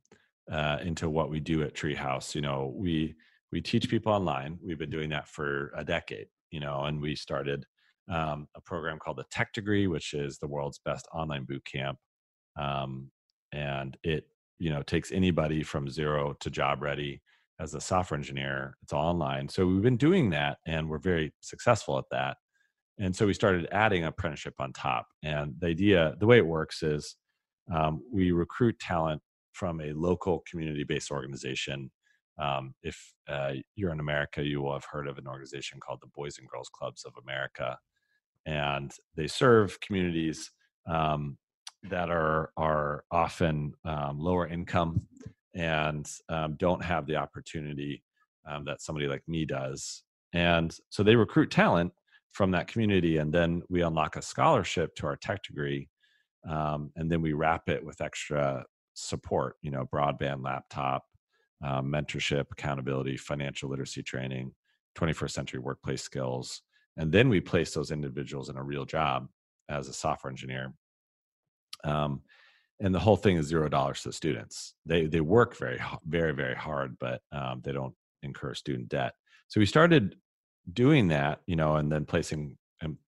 uh, 0.51 0.77
into 0.81 1.09
what 1.09 1.29
we 1.29 1.39
do 1.39 1.63
at 1.63 1.75
Treehouse, 1.75 2.35
you 2.35 2.41
know, 2.41 2.73
we 2.75 3.15
we 3.51 3.61
teach 3.61 3.89
people 3.89 4.13
online. 4.13 4.59
We've 4.63 4.77
been 4.77 4.91
doing 4.91 5.09
that 5.09 5.27
for 5.27 5.71
a 5.75 5.83
decade, 5.83 6.27
you 6.51 6.59
know, 6.59 6.83
and 6.83 7.01
we 7.01 7.15
started 7.15 7.65
um, 8.07 8.47
a 8.55 8.61
program 8.61 8.99
called 8.99 9.17
the 9.17 9.25
Tech 9.31 9.53
Degree, 9.53 9.87
which 9.87 10.13
is 10.13 10.37
the 10.37 10.47
world's 10.47 10.79
best 10.85 11.07
online 11.13 11.45
boot 11.45 11.65
camp. 11.65 11.97
Um, 12.59 13.09
and 13.51 13.97
it 14.03 14.27
you 14.59 14.69
know 14.69 14.83
takes 14.83 15.11
anybody 15.11 15.63
from 15.63 15.89
zero 15.89 16.35
to 16.39 16.49
job 16.49 16.81
ready 16.81 17.21
as 17.59 17.73
a 17.73 17.81
software 17.81 18.17
engineer 18.17 18.75
it's 18.83 18.93
all 18.93 19.05
online 19.05 19.47
so 19.47 19.65
we've 19.65 19.81
been 19.81 19.97
doing 19.97 20.29
that 20.29 20.57
and 20.65 20.89
we're 20.89 20.99
very 20.99 21.33
successful 21.41 21.97
at 21.97 22.05
that 22.11 22.37
and 22.99 23.15
so 23.15 23.25
we 23.25 23.33
started 23.33 23.67
adding 23.71 24.05
apprenticeship 24.05 24.53
on 24.59 24.71
top 24.73 25.07
and 25.23 25.53
the 25.59 25.67
idea 25.67 26.15
the 26.19 26.25
way 26.27 26.37
it 26.37 26.45
works 26.45 26.83
is 26.83 27.15
um, 27.73 28.01
we 28.11 28.31
recruit 28.31 28.77
talent 28.79 29.21
from 29.53 29.81
a 29.81 29.93
local 29.93 30.43
community 30.49 30.83
based 30.83 31.11
organization 31.11 31.91
um, 32.39 32.73
if 32.83 33.13
uh, 33.27 33.53
you're 33.75 33.91
in 33.91 33.99
america 33.99 34.43
you 34.43 34.61
will 34.61 34.73
have 34.73 34.85
heard 34.89 35.07
of 35.07 35.17
an 35.17 35.27
organization 35.27 35.79
called 35.79 35.99
the 36.01 36.09
boys 36.15 36.37
and 36.39 36.47
girls 36.47 36.69
clubs 36.73 37.03
of 37.05 37.13
america 37.21 37.77
and 38.45 38.93
they 39.15 39.27
serve 39.27 39.79
communities 39.81 40.51
um, 40.87 41.37
that 41.83 42.09
are 42.09 42.51
are 42.57 43.03
often 43.11 43.73
um, 43.85 44.19
lower 44.19 44.47
income 44.47 45.07
and 45.55 46.09
um, 46.29 46.55
don't 46.55 46.83
have 46.83 47.05
the 47.05 47.15
opportunity 47.15 48.03
um, 48.47 48.65
that 48.65 48.81
somebody 48.81 49.07
like 49.07 49.23
me 49.27 49.45
does 49.45 50.03
and 50.33 50.77
so 50.89 51.03
they 51.03 51.15
recruit 51.15 51.49
talent 51.51 51.91
from 52.31 52.51
that 52.51 52.67
community 52.67 53.17
and 53.17 53.33
then 53.33 53.61
we 53.69 53.81
unlock 53.81 54.15
a 54.15 54.21
scholarship 54.21 54.95
to 54.95 55.07
our 55.07 55.15
tech 55.15 55.41
degree 55.43 55.89
um, 56.47 56.91
and 56.95 57.11
then 57.11 57.21
we 57.21 57.33
wrap 57.33 57.67
it 57.67 57.83
with 57.83 58.01
extra 58.01 58.63
support 58.93 59.55
you 59.61 59.71
know 59.71 59.85
broadband 59.91 60.43
laptop 60.43 61.03
um, 61.63 61.91
mentorship 61.91 62.45
accountability 62.51 63.17
financial 63.17 63.69
literacy 63.69 64.03
training 64.03 64.51
21st 64.97 65.31
century 65.31 65.59
workplace 65.59 66.01
skills 66.01 66.61
and 66.99 67.11
then 67.11 67.29
we 67.29 67.39
place 67.39 67.73
those 67.73 67.91
individuals 67.91 68.49
in 68.49 68.57
a 68.57 68.63
real 68.63 68.85
job 68.85 69.27
as 69.69 69.87
a 69.87 69.93
software 69.93 70.29
engineer. 70.29 70.73
Um, 71.85 72.21
and 72.79 72.93
the 72.95 72.99
whole 72.99 73.17
thing 73.17 73.37
is 73.37 73.47
zero 73.47 73.69
dollars 73.69 74.03
to 74.03 74.11
students. 74.13 74.73
They 74.85 75.05
they 75.05 75.21
work 75.21 75.57
very 75.57 75.81
very 76.07 76.33
very 76.33 76.55
hard, 76.55 76.97
but 76.99 77.21
um, 77.31 77.61
they 77.63 77.71
don't 77.71 77.93
incur 78.23 78.53
student 78.53 78.89
debt. 78.89 79.13
So 79.47 79.59
we 79.59 79.65
started 79.65 80.15
doing 80.71 81.07
that, 81.09 81.39
you 81.47 81.55
know, 81.55 81.75
and 81.75 81.91
then 81.91 82.05
placing 82.05 82.57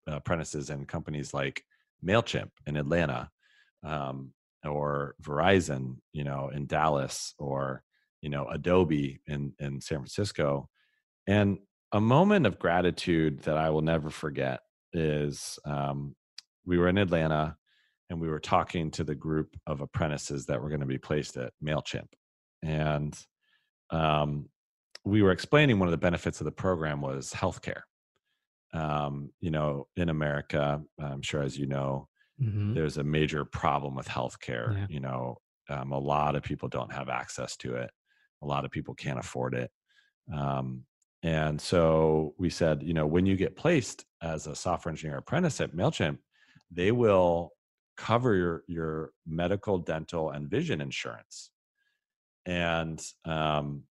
apprentices 0.08 0.70
in 0.70 0.86
companies 0.86 1.34
like 1.34 1.64
Mailchimp 2.04 2.50
in 2.66 2.76
Atlanta, 2.76 3.30
um, 3.84 4.34
or 4.66 5.16
Verizon, 5.22 5.98
you 6.14 6.24
know, 6.24 6.50
in 6.54 6.66
Dallas, 6.66 7.34
or 7.38 7.84
you 8.22 8.30
know, 8.30 8.48
Adobe 8.48 9.20
in 9.28 9.54
in 9.60 9.82
San 9.82 10.00
Francisco, 10.00 10.70
and 11.28 11.60
a 11.92 12.02
moment 12.02 12.46
of 12.46 12.60
gratitude 12.60 13.42
that 13.44 13.58
I 13.58 13.70
will 13.70 13.82
never 13.82 14.10
forget 14.10 14.62
is 14.94 15.60
um, 15.66 16.16
we 16.66 16.78
were 16.78 16.88
in 16.88 16.98
Atlanta 16.98 17.58
and 18.12 18.20
we 18.20 18.28
were 18.28 18.42
talking 18.42 18.92
to 18.92 19.06
the 19.06 19.16
group 19.16 19.56
of 19.66 19.80
apprentices 19.80 20.46
that 20.46 20.62
were 20.62 20.68
going 20.68 20.82
to 20.82 20.86
be 20.86 20.98
placed 20.98 21.38
at 21.38 21.54
MailChimp. 21.64 22.10
And 22.62 23.18
um, 23.90 24.50
we 25.06 25.22
were 25.22 25.32
explaining 25.32 25.80
one 25.80 25.88
of 25.88 25.92
the 25.92 25.98
benefits 25.98 26.42
of 26.42 26.46
the 26.46 26.52
program 26.52 27.00
was 27.02 27.32
healthcare. 27.32 27.84
Um, 28.74 29.32
you 29.40 29.50
know, 29.50 29.88
in 29.96 30.10
America, 30.10 30.82
I'm 31.00 31.22
sure 31.22 31.42
as 31.42 31.58
you 31.58 31.68
know, 31.68 32.10
mm-hmm. 32.42 32.74
there's 32.74 32.98
a 32.98 33.04
major 33.04 33.46
problem 33.46 33.96
with 33.96 34.10
healthcare. 34.10 34.78
Yeah. 34.78 34.88
You 34.90 35.00
know, 35.00 35.38
um, 35.70 35.94
a 35.94 36.00
lot 36.00 36.36
of 36.36 36.44
people 36.44 36.68
don't 36.68 36.92
have 36.92 37.08
access 37.08 37.56
to 37.58 37.76
it. 37.76 37.90
A 38.42 38.46
lot 38.46 38.66
of 38.66 38.72
people 38.72 38.94
can't 38.94 39.20
afford 39.20 39.56
it. 39.56 39.72
Um, 40.34 40.84
and 41.24 41.62
so 41.62 42.34
we 42.38 42.50
said, 42.50 42.84
you 42.84 42.94
know, 42.94 43.08
when 43.08 43.26
you 43.26 43.38
get 43.38 43.56
placed 43.56 44.04
as 44.22 44.48
a 44.48 44.56
software 44.56 44.92
engineer 44.92 45.18
apprentice 45.18 45.62
at 45.62 45.74
MailChimp, 45.74 46.18
they 46.72 46.92
will 46.92 47.54
cover 47.98 48.36
your 48.36 48.64
your 48.68 49.12
medical, 49.26 49.78
dental, 49.78 50.32
and 50.32 50.50
vision 50.50 50.82
insurance. 50.82 51.52
And 52.46 53.02
um, 53.26 53.84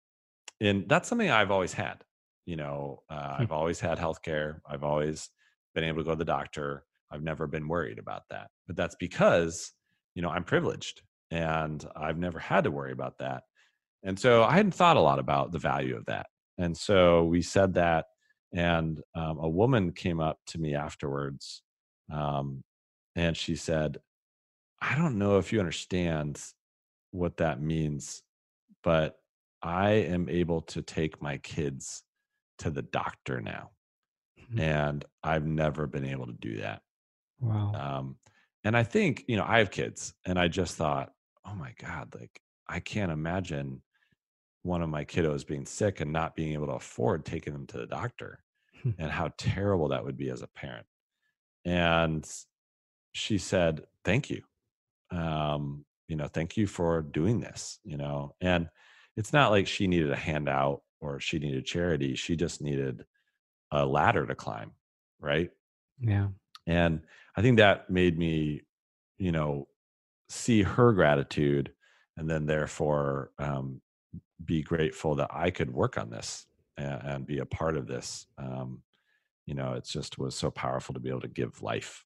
and 0.62 0.88
that's 0.88 1.08
something 1.08 1.30
I've 1.30 1.52
always 1.52 1.74
had. 1.74 2.04
You 2.46 2.56
know, 2.56 3.04
uh, 3.10 3.36
hmm. 3.36 3.44
I've 3.44 3.52
always 3.52 3.80
had 3.80 4.00
health 4.00 4.22
care. 4.22 4.62
I've 4.68 4.84
always 4.84 5.30
been 5.76 5.84
able 5.84 6.00
to 6.00 6.04
go 6.04 6.12
to 6.12 6.18
the 6.18 6.26
doctor. 6.26 6.84
I've 7.12 7.24
never 7.24 7.48
been 7.48 7.68
worried 7.68 8.00
about 8.00 8.24
that. 8.30 8.50
But 8.68 8.76
that's 8.76 8.96
because, 8.96 9.72
you 10.16 10.22
know, 10.22 10.30
I'm 10.30 10.44
privileged 10.44 11.02
and 11.32 11.86
I've 11.96 12.18
never 12.18 12.40
had 12.40 12.64
to 12.64 12.72
worry 12.72 12.92
about 12.92 13.18
that. 13.20 13.44
And 14.04 14.18
so 14.20 14.44
I 14.44 14.54
hadn't 14.54 14.74
thought 14.74 14.98
a 14.98 15.02
lot 15.02 15.20
about 15.20 15.52
the 15.52 15.60
value 15.60 15.96
of 15.96 16.06
that. 16.06 16.28
And 16.58 16.76
so 16.76 17.24
we 17.24 17.42
said 17.42 17.74
that, 17.76 18.06
and 18.54 19.00
um, 19.16 19.38
a 19.40 19.50
woman 19.50 19.92
came 19.92 20.20
up 20.20 20.40
to 20.48 20.58
me 20.58 20.76
afterwards 20.76 21.62
um, 22.12 22.64
and 23.16 23.36
she 23.36 23.56
said, 23.56 24.00
I 24.82 24.96
don't 24.96 25.18
know 25.18 25.38
if 25.38 25.52
you 25.52 25.60
understand 25.60 26.42
what 27.12 27.38
that 27.38 27.62
means, 27.62 28.24
but 28.84 29.18
I 29.62 29.92
am 29.92 30.30
able 30.30 30.62
to 30.62 30.82
take 30.82 31.22
my 31.22 31.38
kids 31.38 32.04
to 32.60 32.70
the 32.70 32.82
doctor 32.82 33.42
now. 33.42 33.72
Mm-hmm. 34.40 34.60
And 34.60 35.06
I've 35.24 35.46
never 35.46 35.86
been 35.88 36.06
able 36.06 36.28
to 36.28 36.34
do 36.34 36.58
that. 36.58 36.82
Wow. 37.42 37.74
Um, 37.74 38.16
and 38.64 38.76
I 38.76 38.84
think, 38.84 39.26
you 39.28 39.38
know, 39.38 39.46
I 39.48 39.60
have 39.60 39.72
kids 39.72 40.14
and 40.26 40.40
I 40.40 40.48
just 40.48 40.76
thought, 40.76 41.12
oh 41.46 41.56
my 41.56 41.74
God, 41.82 42.14
like 42.18 42.42
I 42.68 42.80
can't 42.80 43.12
imagine 43.12 43.82
one 44.64 44.82
of 44.82 44.90
my 44.90 45.06
kiddos 45.06 45.48
being 45.48 45.66
sick 45.66 46.02
and 46.02 46.12
not 46.12 46.36
being 46.36 46.54
able 46.54 46.68
to 46.68 46.74
afford 46.74 47.26
taking 47.26 47.54
them 47.54 47.68
to 47.68 47.78
the 47.78 47.88
doctor 47.88 48.40
Hmm. 48.84 48.92
and 48.98 49.12
how 49.12 49.32
terrible 49.38 49.90
that 49.90 50.06
would 50.06 50.18
be 50.18 50.30
as 50.30 50.42
a 50.42 50.48
parent. 50.48 50.86
And 51.66 52.30
she 53.20 53.38
said, 53.38 53.82
Thank 54.04 54.30
you. 54.30 54.42
Um, 55.12 55.86
you 56.08 56.16
know, 56.16 56.28
thank 56.28 56.58
you 56.58 56.66
for 56.66 57.02
doing 57.02 57.40
this, 57.40 57.80
you 57.84 57.98
know. 57.98 58.34
And 58.42 58.70
it's 59.18 59.34
not 59.34 59.52
like 59.52 59.68
she 59.68 59.88
needed 59.88 60.12
a 60.12 60.16
handout 60.16 60.82
or 61.02 61.20
she 61.20 61.38
needed 61.40 61.66
charity. 61.66 62.16
She 62.16 62.36
just 62.36 62.62
needed 62.62 63.06
a 63.72 63.86
ladder 63.86 64.26
to 64.26 64.36
climb, 64.36 64.72
right? 65.20 65.52
yeah 66.02 66.28
And 66.66 67.02
I 67.36 67.42
think 67.42 67.58
that 67.58 67.90
made 67.90 68.18
me, 68.18 68.62
you 69.18 69.32
know, 69.32 69.68
see 70.30 70.64
her 70.64 70.94
gratitude 70.94 71.72
and 72.18 72.30
then 72.30 72.46
therefore 72.46 73.32
um, 73.38 73.82
be 74.44 74.62
grateful 74.62 75.16
that 75.16 75.30
I 75.32 75.52
could 75.52 75.72
work 75.72 75.98
on 75.98 76.10
this 76.10 76.46
and, 76.78 77.02
and 77.04 77.28
be 77.28 77.40
a 77.40 77.46
part 77.46 77.78
of 77.78 77.88
this. 77.88 78.28
Um, 78.38 78.82
you 79.46 79.56
know, 79.56 79.74
it 79.74 79.86
just 79.86 80.18
was 80.18 80.36
so 80.36 80.52
powerful 80.52 80.94
to 80.94 81.00
be 81.00 81.10
able 81.10 81.22
to 81.22 81.28
give 81.28 81.62
life, 81.62 82.06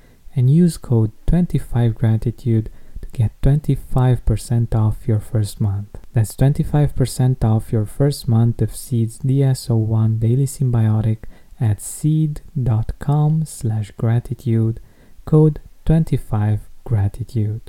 and 0.35 0.49
use 0.49 0.77
code 0.77 1.11
25gratitude 1.27 2.67
to 3.01 3.09
get 3.11 3.39
25% 3.41 4.75
off 4.75 5.07
your 5.07 5.19
first 5.19 5.59
month. 5.59 5.99
That's 6.13 6.35
25% 6.35 7.43
off 7.43 7.71
your 7.71 7.85
first 7.85 8.27
month 8.27 8.61
of 8.61 8.75
Seed's 8.75 9.19
DS01 9.19 10.19
Daily 10.19 10.45
Synbiotic 10.45 11.23
at 11.59 11.81
seed.com 11.81 13.45
slash 13.45 13.91
gratitude, 13.91 14.79
code 15.25 15.59
25gratitude. 15.85 17.61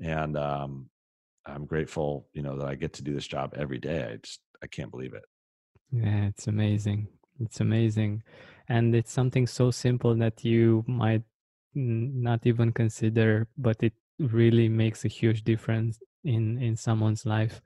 And 0.00 0.36
um, 0.36 0.90
I'm 1.46 1.66
grateful, 1.66 2.28
you 2.32 2.42
know, 2.42 2.58
that 2.58 2.66
I 2.68 2.74
get 2.74 2.92
to 2.94 3.02
do 3.02 3.14
this 3.14 3.26
job 3.26 3.54
every 3.56 3.78
day. 3.78 4.04
I 4.12 4.16
just 4.16 4.40
I 4.62 4.66
can't 4.66 4.90
believe 4.90 5.14
it. 5.14 5.24
Yeah, 5.90 6.26
it's 6.26 6.46
amazing. 6.46 7.08
It's 7.40 7.60
amazing. 7.60 8.22
And 8.68 8.94
it's 8.94 9.12
something 9.12 9.46
so 9.46 9.70
simple 9.70 10.14
that 10.16 10.44
you 10.44 10.84
might 10.86 11.22
not 11.74 12.46
even 12.46 12.72
consider, 12.72 13.48
but 13.56 13.82
it 13.82 13.94
really 14.18 14.68
makes 14.68 15.04
a 15.04 15.08
huge 15.08 15.44
difference 15.44 16.00
in 16.24 16.58
in 16.60 16.76
someone's 16.76 17.24
life. 17.26 17.62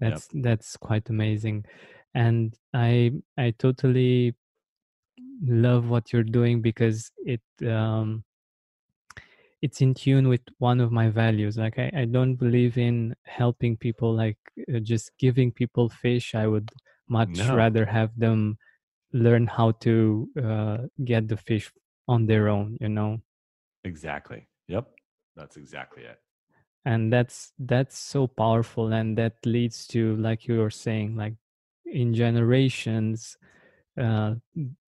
Yep. 0.00 0.22
That's 0.22 0.28
that's 0.32 0.76
quite 0.76 1.08
amazing. 1.10 1.66
And 2.14 2.54
I 2.74 3.12
I 3.38 3.52
totally 3.52 4.34
love 5.42 5.88
what 5.88 6.12
you're 6.12 6.22
doing 6.38 6.60
because 6.62 7.12
it 7.24 7.42
um 7.66 8.24
it's 9.62 9.80
in 9.80 9.94
tune 9.94 10.28
with 10.28 10.42
one 10.58 10.80
of 10.80 10.92
my 10.92 11.08
values 11.08 11.56
like 11.56 11.78
i, 11.78 11.90
I 11.94 12.04
don't 12.04 12.36
believe 12.36 12.76
in 12.78 13.14
helping 13.24 13.76
people 13.76 14.14
like 14.14 14.38
uh, 14.74 14.78
just 14.80 15.16
giving 15.18 15.52
people 15.52 15.88
fish 15.88 16.34
i 16.34 16.46
would 16.46 16.70
much 17.08 17.52
No. 17.52 17.52
rather 17.52 17.84
have 17.86 18.18
them 18.18 18.58
learn 19.14 19.46
how 19.46 19.70
to 19.80 20.28
uh, 20.42 20.78
get 21.04 21.28
the 21.28 21.36
fish 21.38 21.72
on 22.06 22.26
their 22.26 22.48
own 22.50 22.76
you 22.80 22.88
know 22.90 23.16
Exactly. 23.84 24.48
Yep. 24.68 24.88
That's 25.36 25.56
exactly 25.56 26.04
it. 26.04 26.18
and 26.84 27.12
that's 27.12 27.52
that's 27.58 27.98
so 27.98 28.26
powerful 28.26 28.92
and 28.92 29.16
that 29.16 29.34
leads 29.44 29.86
to 29.86 30.16
like 30.16 30.46
you 30.48 30.58
were 30.58 30.70
saying 30.70 31.16
like 31.16 31.34
in 31.86 32.12
generations 32.14 33.36
uh, 34.00 34.34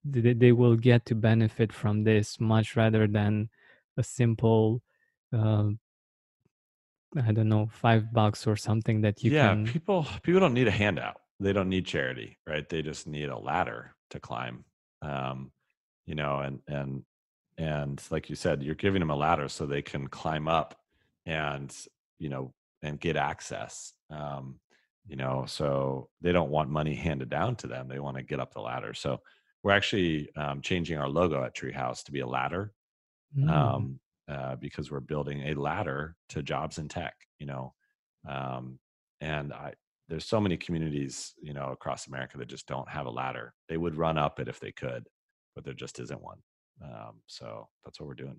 they, 0.04 0.32
they 0.34 0.52
will 0.52 0.76
get 0.76 1.04
to 1.06 1.14
benefit 1.14 1.72
from 1.72 2.04
this 2.04 2.40
much 2.40 2.76
rather 2.76 3.06
than 3.06 3.48
a 3.96 4.02
simple 4.02 4.82
uh, 5.32 5.68
i 7.22 7.32
don't 7.32 7.48
know 7.48 7.68
five 7.72 8.12
bucks 8.12 8.46
or 8.46 8.56
something 8.56 9.00
that 9.00 9.22
you 9.24 9.30
yeah, 9.30 9.54
can 9.54 9.64
people 9.64 10.06
people 10.22 10.40
don't 10.40 10.54
need 10.54 10.68
a 10.68 10.78
handout. 10.82 11.20
They 11.40 11.52
don't 11.52 11.68
need 11.68 11.86
charity, 11.86 12.38
right? 12.46 12.68
They 12.68 12.82
just 12.82 13.06
need 13.06 13.28
a 13.28 13.38
ladder 13.38 13.94
to 14.10 14.20
climb. 14.20 14.64
Um, 15.02 15.52
you 16.06 16.14
know, 16.14 16.40
and 16.40 16.60
and 16.68 17.04
and 17.58 18.02
like 18.10 18.30
you 18.30 18.36
said, 18.36 18.62
you're 18.62 18.74
giving 18.74 19.00
them 19.00 19.10
a 19.10 19.16
ladder 19.16 19.48
so 19.48 19.66
they 19.66 19.82
can 19.82 20.08
climb 20.08 20.48
up 20.48 20.76
and 21.26 21.74
you 22.18 22.28
know 22.28 22.54
and 22.82 23.00
get 23.00 23.16
access. 23.16 23.92
Um, 24.10 24.60
you 25.06 25.16
know, 25.16 25.44
so 25.46 26.08
they 26.20 26.32
don't 26.32 26.50
want 26.50 26.70
money 26.70 26.94
handed 26.94 27.30
down 27.30 27.56
to 27.56 27.66
them. 27.66 27.88
They 27.88 28.00
want 28.00 28.16
to 28.16 28.22
get 28.22 28.40
up 28.40 28.52
the 28.52 28.60
ladder. 28.60 28.92
So 28.94 29.20
we're 29.62 29.72
actually 29.72 30.28
um, 30.36 30.62
changing 30.62 30.98
our 30.98 31.08
logo 31.08 31.44
at 31.44 31.54
Treehouse 31.54 32.04
to 32.04 32.12
be 32.12 32.20
a 32.20 32.26
ladder 32.26 32.72
Mm, 33.36 33.50
um, 33.50 34.00
uh, 34.28 34.56
because 34.56 34.90
we're 34.90 35.00
building 35.00 35.42
a 35.48 35.54
ladder 35.54 36.16
to 36.30 36.42
jobs 36.42 36.78
in 36.78 36.88
tech. 36.88 37.14
You 37.38 37.46
know, 37.46 37.74
um, 38.28 38.78
and 39.20 39.52
I 39.52 39.74
there's 40.08 40.24
so 40.24 40.40
many 40.40 40.56
communities 40.56 41.34
you 41.40 41.52
know 41.52 41.70
across 41.70 42.06
America 42.06 42.38
that 42.38 42.48
just 42.48 42.66
don't 42.66 42.88
have 42.88 43.06
a 43.06 43.10
ladder. 43.10 43.54
They 43.68 43.76
would 43.76 43.96
run 43.96 44.18
up 44.18 44.40
it 44.40 44.48
if 44.48 44.60
they 44.60 44.72
could, 44.72 45.08
but 45.54 45.64
there 45.64 45.74
just 45.74 45.98
isn't 46.00 46.22
one. 46.22 46.38
Um, 46.82 47.20
so 47.26 47.68
that's 47.84 48.00
what 48.00 48.06
we're 48.06 48.14
doing. 48.14 48.38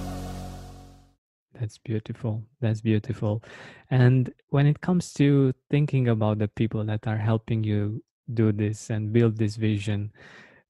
That's 1.61 1.77
beautiful. 1.77 2.43
That's 2.59 2.81
beautiful. 2.81 3.43
And 3.91 4.33
when 4.49 4.65
it 4.65 4.81
comes 4.81 5.13
to 5.13 5.53
thinking 5.69 6.07
about 6.07 6.39
the 6.39 6.47
people 6.47 6.83
that 6.85 7.05
are 7.05 7.17
helping 7.17 7.63
you 7.63 8.03
do 8.33 8.51
this 8.51 8.89
and 8.89 9.13
build 9.13 9.37
this 9.37 9.57
vision, 9.57 10.11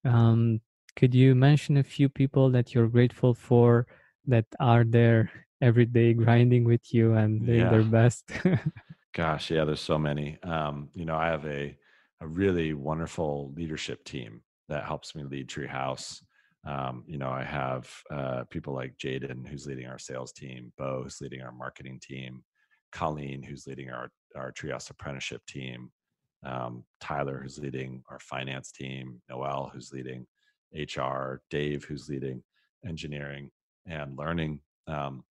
um, 0.04 0.60
could 0.98 1.16
you 1.16 1.34
mention 1.34 1.78
a 1.78 1.84
few 1.84 2.10
people 2.10 2.52
that 2.52 2.76
you're 2.76 2.90
grateful 2.90 3.34
for 3.34 3.88
that 4.28 4.46
are 4.60 4.84
there 4.84 5.32
every 5.62 5.86
day 5.86 6.14
grinding 6.14 6.66
with 6.66 6.94
you 6.94 7.14
and 7.14 7.46
doing 7.46 7.60
yeah. 7.60 7.70
their 7.70 7.84
best? 7.84 8.30
Gosh, 9.14 9.50
yeah, 9.50 9.64
there's 9.64 9.80
so 9.80 9.98
many. 9.98 10.38
Um, 10.44 10.90
you 10.94 11.06
know, 11.06 11.16
I 11.16 11.28
have 11.28 11.46
a 11.46 11.78
a 12.20 12.28
really 12.28 12.74
wonderful 12.74 13.54
leadership 13.56 14.04
team 14.04 14.42
that 14.68 14.84
helps 14.84 15.16
me 15.16 15.24
lead 15.24 15.48
Treehouse. 15.48 16.22
Um, 16.66 17.04
you 17.08 17.18
know, 17.18 17.30
I 17.30 17.44
have 17.44 17.90
uh, 18.12 18.44
people 18.50 18.74
like 18.74 18.98
Jaden, 18.98 19.48
who's 19.48 19.66
leading 19.66 19.88
our 19.88 19.98
sales 19.98 20.32
team, 20.32 20.72
Bo, 20.78 21.02
who's 21.04 21.20
leading 21.20 21.42
our 21.42 21.52
marketing 21.52 22.00
team, 22.02 22.44
Colleen, 22.92 23.42
who's 23.42 23.66
leading 23.68 23.90
our 23.90 24.12
our 24.36 24.52
Treehouse 24.52 24.90
apprenticeship 24.90 25.42
team, 25.48 25.92
um, 26.46 26.84
Tyler, 27.02 27.40
who's 27.42 27.60
leading 27.60 28.04
our 28.10 28.20
finance 28.20 28.72
team, 28.72 29.22
Noel, 29.30 29.72
who's 29.74 29.92
leading 29.92 30.26
HR, 30.74 31.42
Dave, 31.50 31.84
who's 31.84 32.08
leading 32.10 32.44
engineering 32.88 33.52
and 33.86 34.18
learning. 34.18 34.62
Um, 34.88 35.24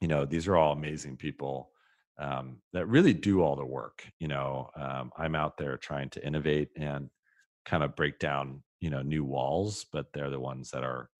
you 0.00 0.08
know, 0.08 0.24
these 0.24 0.46
are 0.46 0.56
all 0.56 0.72
amazing 0.72 1.16
people 1.16 1.70
um, 2.18 2.58
that 2.72 2.86
really 2.86 3.12
do 3.12 3.42
all 3.42 3.56
the 3.56 3.64
work. 3.64 4.04
You 4.18 4.28
know, 4.28 4.70
um, 4.76 5.10
I'm 5.16 5.34
out 5.34 5.56
there 5.56 5.76
trying 5.76 6.10
to 6.10 6.26
innovate 6.26 6.68
and 6.76 7.08
kind 7.64 7.82
of 7.82 7.96
break 7.96 8.18
down 8.18 8.62
you 8.80 8.90
know 8.90 9.02
new 9.02 9.24
walls 9.24 9.86
but 9.92 10.06
they're 10.12 10.30
the 10.30 10.40
ones 10.40 10.70
that 10.70 10.84
are 10.84 11.10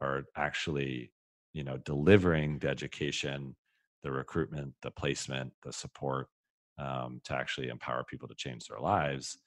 are 0.00 0.24
actually 0.36 1.12
you 1.52 1.64
know 1.64 1.78
delivering 1.78 2.58
the 2.58 2.68
education 2.68 3.54
the 4.02 4.10
recruitment 4.10 4.72
the 4.82 4.90
placement 4.90 5.52
the 5.62 5.72
support 5.72 6.28
um, 6.78 7.20
to 7.24 7.34
actually 7.34 7.68
empower 7.68 8.04
people 8.04 8.28
to 8.28 8.34
change 8.34 8.66
their 8.66 8.80
lives. 8.80 9.38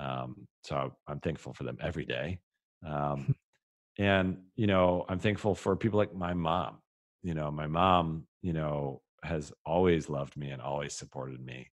Um, 0.00 0.46
so 0.62 0.92
i'm 1.08 1.20
thankful 1.20 1.54
for 1.54 1.64
them 1.64 1.78
every 1.80 2.04
day. 2.04 2.38
Um, 2.86 3.34
and 3.98 4.38
you 4.56 4.66
know 4.66 5.04
i'm 5.08 5.18
thankful 5.18 5.54
for 5.54 5.76
people 5.76 5.98
like 5.98 6.14
my 6.14 6.34
mom. 6.34 6.78
You 7.22 7.34
know 7.34 7.50
my 7.50 7.66
mom 7.66 8.26
you 8.42 8.52
know 8.52 9.02
has 9.24 9.52
always 9.64 10.08
loved 10.08 10.36
me 10.36 10.50
and 10.50 10.62
always 10.62 10.94
supported 10.94 11.44
me. 11.44 11.70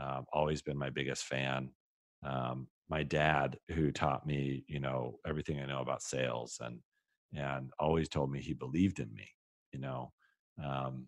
Um, 0.00 0.24
always 0.32 0.62
been 0.62 0.78
my 0.78 0.90
biggest 0.90 1.24
fan. 1.24 1.70
Um, 2.24 2.68
my 2.90 3.04
dad 3.04 3.58
who 3.70 3.92
taught 3.92 4.26
me 4.26 4.64
you 4.66 4.80
know 4.80 5.18
everything 5.26 5.60
i 5.60 5.66
know 5.66 5.80
about 5.80 6.02
sales 6.02 6.60
and 6.62 6.78
and 7.34 7.70
always 7.78 8.08
told 8.08 8.30
me 8.30 8.40
he 8.40 8.52
believed 8.52 8.98
in 8.98 9.12
me 9.14 9.28
you 9.72 9.78
know 9.78 10.12
um, 10.62 11.06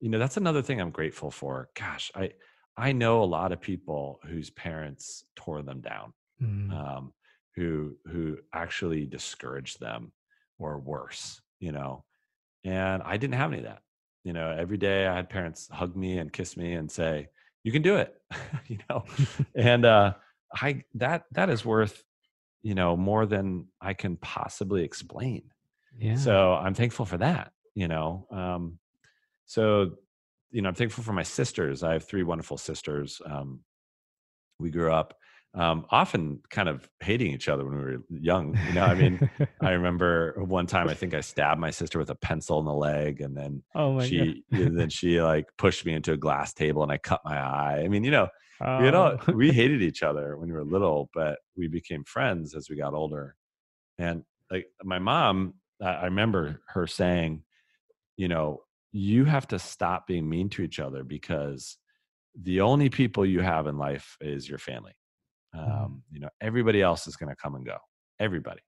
you 0.00 0.08
know 0.10 0.18
that's 0.18 0.36
another 0.36 0.62
thing 0.62 0.80
i'm 0.80 0.90
grateful 0.90 1.30
for 1.30 1.70
gosh 1.74 2.12
i 2.14 2.30
i 2.76 2.92
know 2.92 3.22
a 3.22 3.24
lot 3.24 3.50
of 3.50 3.60
people 3.60 4.20
whose 4.26 4.50
parents 4.50 5.24
tore 5.34 5.62
them 5.62 5.80
down 5.80 6.12
mm. 6.40 6.70
um, 6.72 7.12
who 7.56 7.96
who 8.06 8.36
actually 8.52 9.06
discouraged 9.06 9.80
them 9.80 10.12
or 10.58 10.78
worse 10.78 11.40
you 11.58 11.72
know 11.72 12.04
and 12.64 13.02
i 13.02 13.16
didn't 13.16 13.34
have 13.34 13.50
any 13.50 13.58
of 13.58 13.64
that 13.64 13.80
you 14.24 14.32
know 14.32 14.50
every 14.50 14.76
day 14.76 15.06
i 15.06 15.16
had 15.16 15.30
parents 15.30 15.68
hug 15.72 15.96
me 15.96 16.18
and 16.18 16.32
kiss 16.32 16.56
me 16.56 16.74
and 16.74 16.90
say 16.90 17.26
you 17.62 17.72
can 17.72 17.82
do 17.82 17.96
it 17.96 18.14
you 18.66 18.78
know 18.90 19.04
and 19.54 19.86
uh 19.86 20.12
I 20.60 20.84
that 20.94 21.24
that 21.32 21.50
is 21.50 21.64
worth 21.64 22.02
you 22.62 22.74
know 22.74 22.96
more 22.96 23.26
than 23.26 23.68
I 23.80 23.94
can 23.94 24.16
possibly 24.16 24.84
explain. 24.84 25.44
Yeah. 25.98 26.16
So 26.16 26.54
I'm 26.54 26.74
thankful 26.74 27.04
for 27.04 27.18
that. 27.18 27.52
You 27.74 27.88
know, 27.88 28.26
um, 28.30 28.78
so 29.46 29.92
you 30.50 30.62
know 30.62 30.68
I'm 30.68 30.74
thankful 30.74 31.04
for 31.04 31.12
my 31.12 31.22
sisters. 31.22 31.82
I 31.82 31.94
have 31.94 32.04
three 32.04 32.22
wonderful 32.22 32.58
sisters. 32.58 33.20
Um, 33.24 33.60
we 34.58 34.70
grew 34.70 34.92
up 34.92 35.14
um, 35.54 35.86
often 35.90 36.40
kind 36.50 36.68
of 36.68 36.88
hating 37.00 37.32
each 37.32 37.48
other 37.48 37.64
when 37.64 37.76
we 37.76 37.82
were 37.82 38.02
young. 38.08 38.58
You 38.66 38.74
know, 38.74 38.84
I 38.84 38.94
mean, 38.94 39.30
I 39.60 39.70
remember 39.72 40.34
one 40.44 40.66
time 40.66 40.88
I 40.88 40.94
think 40.94 41.14
I 41.14 41.20
stabbed 41.20 41.60
my 41.60 41.70
sister 41.70 41.98
with 41.98 42.10
a 42.10 42.16
pencil 42.16 42.58
in 42.58 42.64
the 42.64 42.74
leg, 42.74 43.20
and 43.20 43.36
then 43.36 43.62
oh 43.74 44.00
she 44.00 44.42
then 44.50 44.90
she 44.90 45.22
like 45.22 45.46
pushed 45.56 45.86
me 45.86 45.92
into 45.92 46.12
a 46.12 46.16
glass 46.16 46.52
table, 46.52 46.82
and 46.82 46.90
I 46.90 46.98
cut 46.98 47.20
my 47.24 47.38
eye. 47.38 47.82
I 47.84 47.88
mean, 47.88 48.02
you 48.02 48.10
know, 48.10 48.28
oh. 48.60 48.84
you 48.84 48.90
know, 48.90 49.18
we 49.34 49.52
hated 49.60 49.82
each 49.82 50.02
other 50.02 50.36
when 50.36 50.48
we 50.48 50.54
were 50.54 50.64
little, 50.64 51.10
but 51.14 51.38
we 51.56 51.68
became 51.68 52.04
friends 52.04 52.54
as 52.54 52.68
we 52.68 52.76
got 52.76 52.94
older. 52.94 53.36
And 53.98 54.24
like 54.50 54.66
my 54.82 54.98
mom, 54.98 55.54
I 55.82 56.04
remember 56.04 56.60
her 56.68 56.86
saying, 56.86 57.42
you 58.16 58.28
know, 58.28 58.62
you 58.92 59.24
have 59.24 59.48
to 59.48 59.58
stop 59.58 60.06
being 60.06 60.28
mean 60.28 60.48
to 60.50 60.62
each 60.62 60.78
other 60.78 61.02
because 61.02 61.76
the 62.40 62.60
only 62.60 62.88
people 62.88 63.26
you 63.26 63.40
have 63.40 63.66
in 63.66 63.76
life 63.76 64.16
is 64.20 64.48
your 64.48 64.58
family 64.58 64.92
Mm-hmm. 65.54 65.84
Um, 65.84 66.02
you 66.10 66.20
know, 66.20 66.28
everybody 66.40 66.82
else 66.82 67.06
is 67.06 67.16
going 67.16 67.30
to 67.30 67.36
come 67.36 67.54
and 67.54 67.64
go, 67.64 67.76
everybody. 68.18 68.60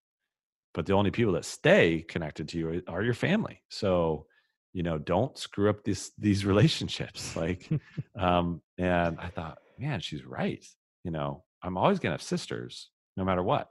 But 0.75 0.87
the 0.87 0.93
only 0.93 1.11
people 1.11 1.33
that 1.35 1.45
stay 1.45 2.05
connected 2.07 2.49
to 2.49 2.59
you 2.59 2.83
are 2.87 3.03
your 3.03 3.15
family. 3.15 3.63
So, 3.71 4.27
you 4.73 4.83
know, 4.83 4.99
don't 4.99 5.37
screw 5.39 5.71
up 5.71 5.85
these 5.85 6.13
these 6.19 6.45
relationships. 6.53 7.35
Like, 7.35 7.69
um, 8.19 8.61
and 8.79 9.19
I 9.19 9.29
thought, 9.29 9.59
man, 9.79 10.01
she's 10.01 10.25
right. 10.25 10.65
You 11.05 11.11
know, 11.11 11.45
I'm 11.63 11.77
always 11.77 11.99
going 11.99 12.11
to 12.11 12.15
have 12.15 12.23
sisters, 12.23 12.91
no 13.17 13.25
matter 13.25 13.43
what. 13.43 13.69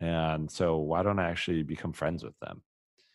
And 0.00 0.50
so, 0.50 0.78
why 0.78 1.02
don't 1.02 1.18
I 1.18 1.30
actually 1.30 1.62
become 1.62 1.92
friends 1.92 2.22
with 2.22 2.38
them? 2.40 2.62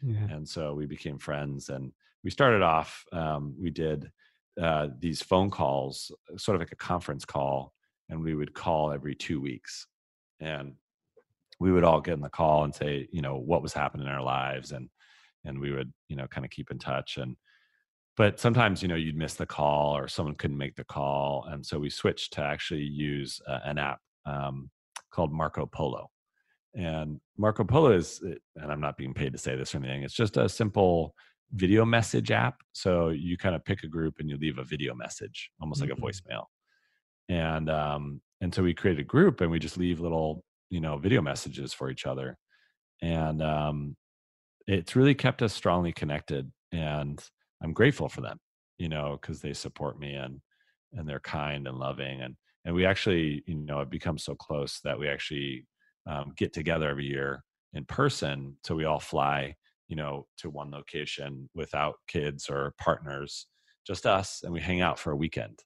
Yeah. 0.01 0.27
And 0.29 0.47
so 0.47 0.73
we 0.73 0.85
became 0.85 1.17
friends, 1.17 1.69
and 1.69 1.91
we 2.23 2.29
started 2.29 2.61
off. 2.61 3.05
Um, 3.13 3.55
we 3.57 3.69
did 3.69 4.11
uh, 4.61 4.89
these 4.99 5.21
phone 5.21 5.49
calls, 5.49 6.11
sort 6.37 6.55
of 6.55 6.61
like 6.61 6.73
a 6.73 6.77
conference 6.77 7.25
call 7.25 7.73
and 8.09 8.21
we 8.21 8.35
would 8.35 8.53
call 8.53 8.91
every 8.91 9.15
two 9.15 9.41
weeks 9.41 9.87
and 10.39 10.73
we 11.59 11.71
would 11.71 11.83
all 11.83 12.01
get 12.01 12.13
in 12.13 12.21
the 12.21 12.29
call 12.29 12.63
and 12.63 12.73
say 12.73 13.07
you 13.11 13.21
know 13.21 13.37
what 13.37 13.61
was 13.61 13.73
happening 13.73 14.05
in 14.05 14.11
our 14.11 14.21
lives 14.21 14.71
and 14.71 14.89
and 15.45 15.59
we 15.59 15.71
would 15.71 15.91
you 16.09 16.15
know 16.15 16.27
kind 16.27 16.45
of 16.45 16.51
keep 16.51 16.71
in 16.71 16.79
touch 16.79 17.17
and 17.17 17.35
but 18.15 18.39
sometimes 18.39 18.81
you 18.81 18.87
know 18.87 18.95
you'd 18.95 19.17
miss 19.17 19.33
the 19.35 19.45
call 19.45 19.95
or 19.95 20.07
someone 20.07 20.35
couldn't 20.35 20.57
make 20.57 20.75
the 20.75 20.83
call 20.83 21.45
and 21.49 21.65
so 21.65 21.79
we 21.79 21.89
switched 21.89 22.33
to 22.33 22.41
actually 22.41 22.83
use 22.83 23.41
uh, 23.47 23.59
an 23.63 23.77
app 23.77 23.99
um, 24.25 24.69
called 25.11 25.31
marco 25.31 25.65
polo 25.65 26.09
and 26.75 27.19
marco 27.37 27.63
polo 27.63 27.91
is 27.91 28.21
eh, 28.27 28.35
and 28.57 28.71
i'm 28.71 28.81
not 28.81 28.97
being 28.97 29.13
paid 29.13 29.31
to 29.31 29.37
say 29.37 29.55
this 29.55 29.73
or 29.73 29.79
anything 29.79 30.03
it's 30.03 30.13
just 30.13 30.37
a 30.37 30.49
simple 30.49 31.13
video 31.53 31.85
message 31.85 32.31
app 32.31 32.55
so 32.71 33.09
you 33.09 33.37
kind 33.37 33.55
of 33.55 33.63
pick 33.63 33.83
a 33.83 33.87
group 33.87 34.15
and 34.19 34.29
you 34.29 34.37
leave 34.37 34.57
a 34.57 34.63
video 34.63 34.95
message 34.95 35.51
almost 35.61 35.81
mm-hmm. 35.81 35.89
like 35.89 35.97
a 35.97 36.01
mm-hmm. 36.01 36.07
voicemail 36.07 36.45
and 37.29 37.69
um 37.69 38.21
and 38.41 38.53
so 38.53 38.63
we 38.63 38.73
create 38.73 38.99
a 38.99 39.03
group 39.03 39.41
and 39.41 39.51
we 39.51 39.59
just 39.59 39.77
leave 39.77 39.99
little 39.99 40.43
you 40.69 40.79
know 40.79 40.97
video 40.97 41.21
messages 41.21 41.73
for 41.73 41.89
each 41.91 42.05
other 42.05 42.37
and 43.01 43.41
um 43.41 43.95
it's 44.65 44.95
really 44.95 45.13
kept 45.13 45.41
us 45.41 45.53
strongly 45.53 45.91
connected 45.91 46.51
and 46.71 47.23
i'm 47.63 47.73
grateful 47.73 48.09
for 48.09 48.21
them 48.21 48.37
you 48.77 48.89
know 48.89 49.17
because 49.21 49.41
they 49.41 49.53
support 49.53 49.99
me 49.99 50.13
and 50.13 50.39
and 50.93 51.07
they're 51.07 51.19
kind 51.19 51.67
and 51.67 51.77
loving 51.77 52.21
and 52.21 52.35
and 52.65 52.73
we 52.73 52.85
actually 52.85 53.43
you 53.45 53.55
know 53.55 53.79
have 53.79 53.89
become 53.89 54.17
so 54.17 54.35
close 54.35 54.79
that 54.83 54.97
we 54.97 55.07
actually 55.07 55.65
um, 56.07 56.33
get 56.37 56.53
together 56.53 56.89
every 56.89 57.05
year 57.05 57.43
in 57.73 57.85
person 57.85 58.55
so 58.63 58.75
we 58.75 58.85
all 58.85 58.99
fly 58.99 59.55
you 59.87 59.95
know 59.95 60.25
to 60.37 60.49
one 60.49 60.71
location 60.71 61.49
without 61.53 61.95
kids 62.07 62.49
or 62.49 62.73
partners 62.79 63.47
just 63.85 64.05
us 64.05 64.41
and 64.43 64.53
we 64.53 64.61
hang 64.61 64.81
out 64.81 64.99
for 64.99 65.11
a 65.11 65.15
weekend 65.15 65.59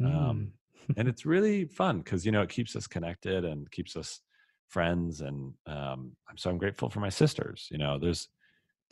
um, 0.00 0.06
mm. 0.06 0.30
um, 0.30 0.52
and 0.96 1.08
it's 1.08 1.24
really 1.24 1.64
fun 1.64 1.98
because 1.98 2.26
you 2.26 2.32
know 2.32 2.42
it 2.42 2.50
keeps 2.50 2.76
us 2.76 2.86
connected 2.86 3.44
and 3.44 3.70
keeps 3.70 3.96
us 3.96 4.20
friends 4.68 5.20
and 5.20 5.52
um, 5.66 6.12
so 6.36 6.50
i'm 6.50 6.58
grateful 6.58 6.88
for 6.88 7.00
my 7.00 7.08
sisters 7.08 7.68
you 7.70 7.78
know 7.78 7.98
there's 7.98 8.28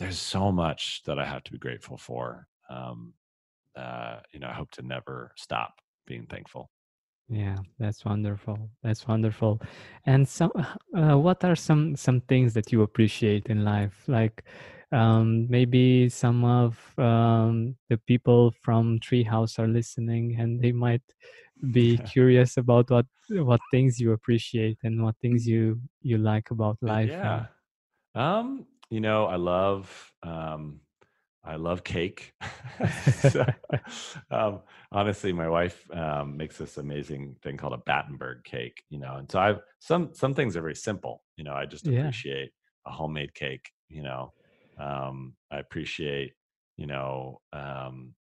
there's 0.03 0.21
so 0.21 0.53
much 0.53 1.03
that 1.07 1.19
i 1.19 1.25
have 1.25 1.43
to 1.45 1.53
be 1.53 1.59
grateful 1.59 1.97
for 1.97 2.47
um, 2.71 3.15
uh, 3.77 4.19
you 4.33 4.41
know 4.41 4.49
i 4.49 4.53
hope 4.53 4.71
to 4.71 4.83
never 4.83 5.33
stop 5.37 5.75
being 6.07 6.27
thankful 6.27 6.71
yeah 7.29 7.57
that's 7.79 8.05
wonderful 8.05 8.59
that's 8.83 9.07
wonderful 9.07 9.61
and 10.07 10.29
so 10.29 10.51
uh, 10.97 11.17
what 11.17 11.45
are 11.45 11.57
some 11.57 11.97
some 11.97 12.21
things 12.23 12.53
that 12.55 12.73
you 12.73 12.83
appreciate 12.83 13.47
in 13.47 13.65
life 13.65 14.05
like 14.09 14.45
um, 14.93 15.47
maybe 15.49 16.09
some 16.09 16.45
of 16.45 16.79
um, 16.99 17.77
the 17.89 17.97
people 17.97 18.53
from 18.61 19.01
Treehouse 19.01 19.59
are 19.59 19.67
listening, 19.67 20.37
and 20.39 20.61
they 20.61 20.71
might 20.71 21.03
be 21.73 21.97
curious 22.07 22.59
about 22.59 22.91
what 22.91 23.07
what 23.31 23.61
things 23.71 23.99
you 23.99 24.13
appreciate 24.13 24.79
and 24.85 25.03
what 25.03 25.17
things 25.23 25.47
you 25.47 25.81
you 26.03 26.19
like 26.19 26.51
about 26.51 26.77
life. 26.83 27.09
Yeah. 27.11 27.47
Um, 28.15 28.67
you 28.93 29.01
know, 29.01 29.27
I 29.27 29.37
love 29.37 30.13
um 30.23 30.83
I 31.45 31.57
love 31.57 31.85
cake. 31.85 32.35
so, 33.19 33.45
um, 34.31 34.63
honestly, 34.93 35.33
my 35.33 35.49
wife 35.49 35.91
um, 35.93 36.37
makes 36.37 36.59
this 36.59 36.79
amazing 36.79 37.37
thing 37.43 37.57
called 37.57 37.73
a 37.75 37.79
Battenberg 37.79 38.45
cake, 38.45 38.85
you 38.91 38.99
know. 38.99 39.17
And 39.17 39.31
so 39.31 39.41
I've 39.41 39.61
some 39.81 40.15
some 40.15 40.35
things 40.35 40.57
are 40.57 40.63
very 40.63 40.77
simple, 40.77 41.25
you 41.37 41.45
know. 41.45 41.55
I 41.55 41.67
just 41.67 41.87
Yeah. 41.87 42.13
appreciate 42.13 42.53
a 42.87 42.93
homemade 42.93 43.35
cake, 43.35 43.71
you 43.89 44.03
know. 44.03 44.35
Um, 44.79 45.37
I 45.51 45.59
appreciate, 45.61 46.35
you 46.77 46.87
know, 46.87 47.43
um, 47.53 48.17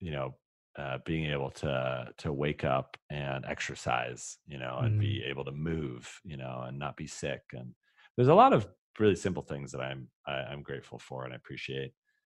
you 0.00 0.10
know, 0.10 0.38
uh, 0.76 0.98
being 1.04 1.26
able 1.30 1.50
to 1.50 2.12
to 2.18 2.32
wake 2.32 2.64
up 2.64 2.96
and 3.10 3.44
exercise, 3.44 4.38
you 4.46 4.58
know, 4.58 4.78
and 4.80 4.96
Mm. 4.96 4.98
be 4.98 5.22
able 5.24 5.44
to 5.44 5.52
move, 5.52 6.20
you 6.24 6.36
know, 6.36 6.62
and 6.66 6.78
not 6.78 6.96
be 6.96 7.06
sick. 7.06 7.42
And 7.52 7.74
there's 8.16 8.28
a 8.28 8.34
lot 8.34 8.52
of 8.52 8.68
really 9.00 9.16
simple 9.16 9.42
things 9.42 9.72
that 9.72 9.80
I'm 9.80 10.08
I, 10.26 10.32
I'm 10.32 10.62
grateful 10.62 10.98
for 10.98 11.24
and 11.24 11.32
I 11.32 11.36
appreciate. 11.36 11.92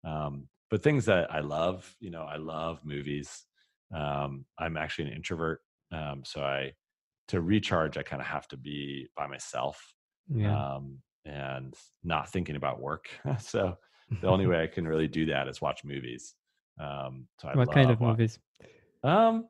Um, 0.06 0.48
but 0.72 0.82
things 0.82 1.06
that 1.06 1.32
I 1.32 1.42
love, 1.42 1.96
you 2.00 2.10
know, 2.10 2.24
I 2.24 2.38
love 2.38 2.80
movies. 2.84 3.46
Um, 3.94 4.46
I'm 4.58 4.78
actually 4.78 5.10
an 5.10 5.16
introvert, 5.16 5.62
um, 5.92 6.24
so 6.26 6.42
I 6.42 6.74
to 7.28 7.42
recharge, 7.42 7.98
I 7.98 8.04
kind 8.04 8.22
of 8.22 8.28
have 8.28 8.48
to 8.50 8.58
be 8.58 9.08
by 9.16 9.28
myself 9.28 9.94
yeah. 10.34 10.76
um, 10.76 11.00
and 11.26 11.76
not 12.04 12.30
thinking 12.30 12.56
about 12.56 12.82
work. 12.82 13.10
so 13.40 13.78
the 14.22 14.28
only 14.28 14.48
way 14.48 14.64
I 14.64 14.68
can 14.68 14.88
really 14.88 15.08
do 15.08 15.26
that 15.28 15.48
is 15.48 15.62
watch 15.62 15.84
movies. 15.84 16.34
Um, 16.80 17.28
so 17.40 17.50
I 17.50 17.56
what 17.56 17.72
kind 17.72 17.92
of 17.92 17.92
love 17.92 18.02
wa- 18.02 18.12
movies? 18.12 18.40
Um, 19.04 19.48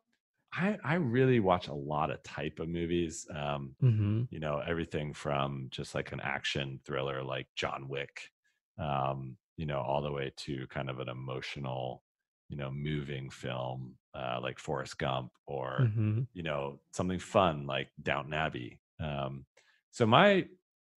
I 0.56 0.78
I 0.84 0.94
really 0.96 1.40
watch 1.40 1.68
a 1.68 1.74
lot 1.74 2.12
of 2.12 2.24
type 2.24 2.60
of 2.60 2.70
movies. 2.70 3.28
Um, 3.34 3.76
hmm 3.82 4.24
you 4.32 4.40
know 4.40 4.60
everything 4.60 5.14
from 5.14 5.70
just 5.72 5.96
like 5.96 6.12
an 6.12 6.20
action 6.20 6.82
thriller 6.84 7.24
like 7.24 7.48
john 7.56 7.88
wick 7.88 8.32
um 8.80 9.38
you 9.58 9.66
know 9.68 9.80
all 9.80 10.02
the 10.02 10.12
way 10.12 10.34
to 10.36 10.68
kind 10.68 10.90
of 10.90 11.00
an 11.00 11.10
emotional 11.10 12.04
you 12.50 12.58
know 12.58 12.72
moving 12.72 13.30
film 13.30 13.98
uh 14.16 14.40
like 14.42 14.60
forrest 14.60 14.98
gump 14.98 15.34
or 15.48 15.92
hmm 15.92 16.28
you 16.34 16.44
know 16.44 16.82
something 16.94 17.20
fun 17.20 17.68
like 17.68 17.92
downton 18.02 18.34
abbey 18.34 18.82
um 19.00 19.46
so 19.92 20.06
my 20.08 20.48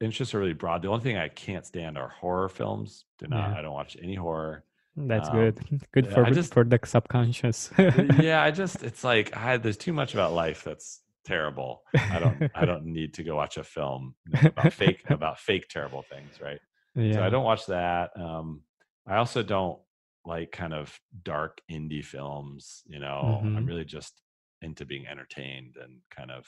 interests 0.00 0.34
are 0.34 0.40
really 0.40 0.54
broad 0.54 0.82
the 0.82 0.88
only 0.88 1.04
thing 1.04 1.18
i 1.18 1.28
can't 1.28 1.66
stand 1.66 1.98
are 1.98 2.08
horror 2.08 2.48
films 2.48 3.04
do 3.18 3.26
not 3.26 3.50
Yeah. 3.50 3.56
i 3.56 3.62
don't 3.62 3.74
watch 3.74 3.96
any 4.00 4.14
horror 4.14 4.64
That's 4.96 5.28
Um, 5.28 5.34
good. 5.36 5.60
Good 5.92 6.06
yeah, 6.06 6.14
for 6.14 6.24
I 6.24 6.30
just- 6.30 6.54
for 6.54 6.64
the 6.64 6.78
subconscious. 6.84 7.70
yeah 8.20 8.42
i 8.42 8.50
just 8.50 8.82
it's 8.82 9.04
like 9.04 9.36
i 9.36 9.56
there's 9.56 9.76
too 9.76 9.92
much 9.92 10.14
about 10.14 10.32
life 10.32 10.64
that's 10.64 11.02
terrible 11.24 11.82
i 11.94 12.18
don't 12.18 12.50
i 12.54 12.64
don't 12.70 12.84
need 12.84 13.12
to 13.14 13.22
go 13.24 13.34
watch 13.36 13.56
a 13.56 13.64
film 13.64 14.14
about 14.44 14.72
fake 14.72 15.02
about 15.10 15.38
fake 15.40 15.66
terrible 15.68 16.02
things 16.02 16.40
right 16.40 16.60
yeah. 16.94 17.14
so 17.14 17.22
i 17.24 17.28
don't 17.28 17.44
watch 17.44 17.66
that 17.66 18.10
um 18.16 18.62
i 19.08 19.16
also 19.16 19.42
don't 19.42 19.78
like 20.24 20.52
kind 20.52 20.72
of 20.72 20.98
dark 21.24 21.60
indie 21.70 22.04
films 22.04 22.82
you 22.86 23.00
know 23.00 23.40
i'm 23.42 23.56
Mhm. 23.56 23.66
really 23.66 23.84
just 23.84 24.20
into 24.62 24.84
being 24.86 25.06
entertained 25.08 25.74
and 25.82 25.98
kind 26.16 26.30
of 26.30 26.46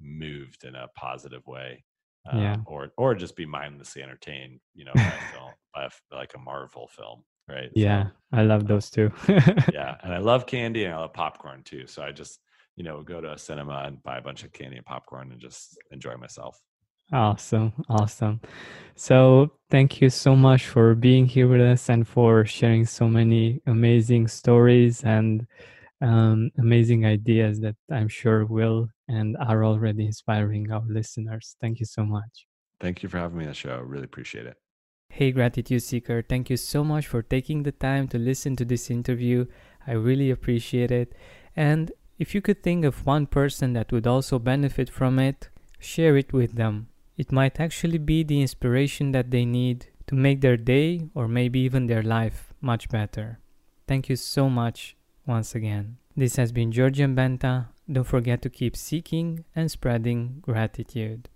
moved 0.00 0.64
in 0.64 0.74
a 0.76 0.88
positive 0.96 1.46
way 1.46 1.84
um, 2.30 2.40
Yeah. 2.40 2.56
or 2.66 2.92
or 2.96 3.14
just 3.14 3.36
be 3.36 3.46
mindlessly 3.46 4.02
entertained 4.02 4.60
you 4.74 4.84
know 4.84 4.92
by 4.94 5.02
a 5.02 5.32
film 5.32 5.52
by 5.74 5.84
a 5.86 5.90
like 6.14 6.34
a 6.34 6.38
marvel 6.38 6.88
film 6.88 7.24
right 7.48 7.70
So, 7.74 7.80
Yeah, 7.80 8.08
I 8.32 8.42
love 8.42 8.66
those 8.66 8.90
too. 8.90 9.12
yeah 9.72 9.96
and 10.02 10.12
i 10.12 10.18
love 10.18 10.46
candy 10.46 10.84
and 10.84 10.94
i 10.94 10.98
love 10.98 11.12
popcorn 11.12 11.62
too 11.64 11.86
so 11.86 12.02
i 12.02 12.10
just 12.12 12.40
you 12.76 12.84
know 12.84 13.02
go 13.02 13.20
to 13.20 13.32
a 13.32 13.38
cinema 13.38 13.84
and 13.86 14.02
buy 14.02 14.18
a 14.18 14.22
bunch 14.22 14.44
of 14.44 14.52
candy 14.52 14.76
and 14.76 14.86
popcorn 14.86 15.30
and 15.32 15.40
just 15.40 15.78
enjoy 15.90 16.16
myself 16.16 16.60
Awesome, 17.12 17.72
awesome. 17.90 18.40
So, 18.96 19.52
thank 19.70 20.00
you 20.00 20.08
so 20.10 20.34
much 20.34 20.66
for 20.66 20.94
being 20.94 21.26
here 21.26 21.46
with 21.46 21.60
us 21.60 21.90
and 21.90 22.08
for 22.08 22.46
sharing 22.46 22.86
so 22.86 23.06
many 23.08 23.60
amazing 23.66 24.26
stories 24.26 25.04
and 25.04 25.46
um, 26.00 26.50
amazing 26.58 27.04
ideas 27.04 27.60
that 27.60 27.76
I'm 27.92 28.08
sure 28.08 28.46
will 28.46 28.88
and 29.06 29.36
are 29.36 29.64
already 29.64 30.06
inspiring 30.06 30.72
our 30.72 30.82
listeners. 30.88 31.56
Thank 31.60 31.78
you 31.78 31.86
so 31.86 32.04
much. 32.04 32.46
thank 32.80 33.02
you 33.02 33.08
for 33.08 33.18
having 33.18 33.38
me 33.38 33.44
on 33.44 33.50
the 33.50 33.54
show 33.54 33.78
really 33.80 34.04
appreciate 34.04 34.46
it 34.46 34.56
Hey, 35.16 35.30
Gratitude 35.30 35.80
Seeker, 35.80 36.22
thank 36.28 36.50
you 36.50 36.56
so 36.56 36.82
much 36.82 37.06
for 37.06 37.22
taking 37.22 37.62
the 37.62 37.70
time 37.70 38.08
to 38.08 38.18
listen 38.18 38.56
to 38.56 38.64
this 38.64 38.90
interview. 38.90 39.46
I 39.86 39.92
really 39.92 40.28
appreciate 40.28 40.90
it. 40.90 41.14
And 41.54 41.92
if 42.18 42.34
you 42.34 42.42
could 42.42 42.64
think 42.64 42.84
of 42.84 43.06
one 43.06 43.26
person 43.26 43.74
that 43.74 43.92
would 43.92 44.08
also 44.08 44.40
benefit 44.40 44.90
from 44.90 45.20
it, 45.20 45.50
share 45.78 46.16
it 46.16 46.32
with 46.32 46.56
them. 46.56 46.88
It 47.16 47.30
might 47.30 47.60
actually 47.60 47.98
be 47.98 48.24
the 48.24 48.42
inspiration 48.42 49.12
that 49.12 49.30
they 49.30 49.44
need 49.44 49.86
to 50.08 50.16
make 50.16 50.40
their 50.40 50.56
day 50.56 51.02
or 51.14 51.28
maybe 51.28 51.60
even 51.60 51.86
their 51.86 52.02
life 52.02 52.52
much 52.60 52.88
better. 52.88 53.38
Thank 53.86 54.08
you 54.08 54.16
so 54.16 54.50
much 54.50 54.96
once 55.26 55.54
again. 55.54 55.98
This 56.16 56.34
has 56.34 56.50
been 56.50 56.72
Georgian 56.72 57.14
Benta. 57.14 57.66
Don't 57.88 58.02
forget 58.02 58.42
to 58.42 58.50
keep 58.50 58.76
seeking 58.76 59.44
and 59.54 59.70
spreading 59.70 60.38
gratitude. 60.42 61.28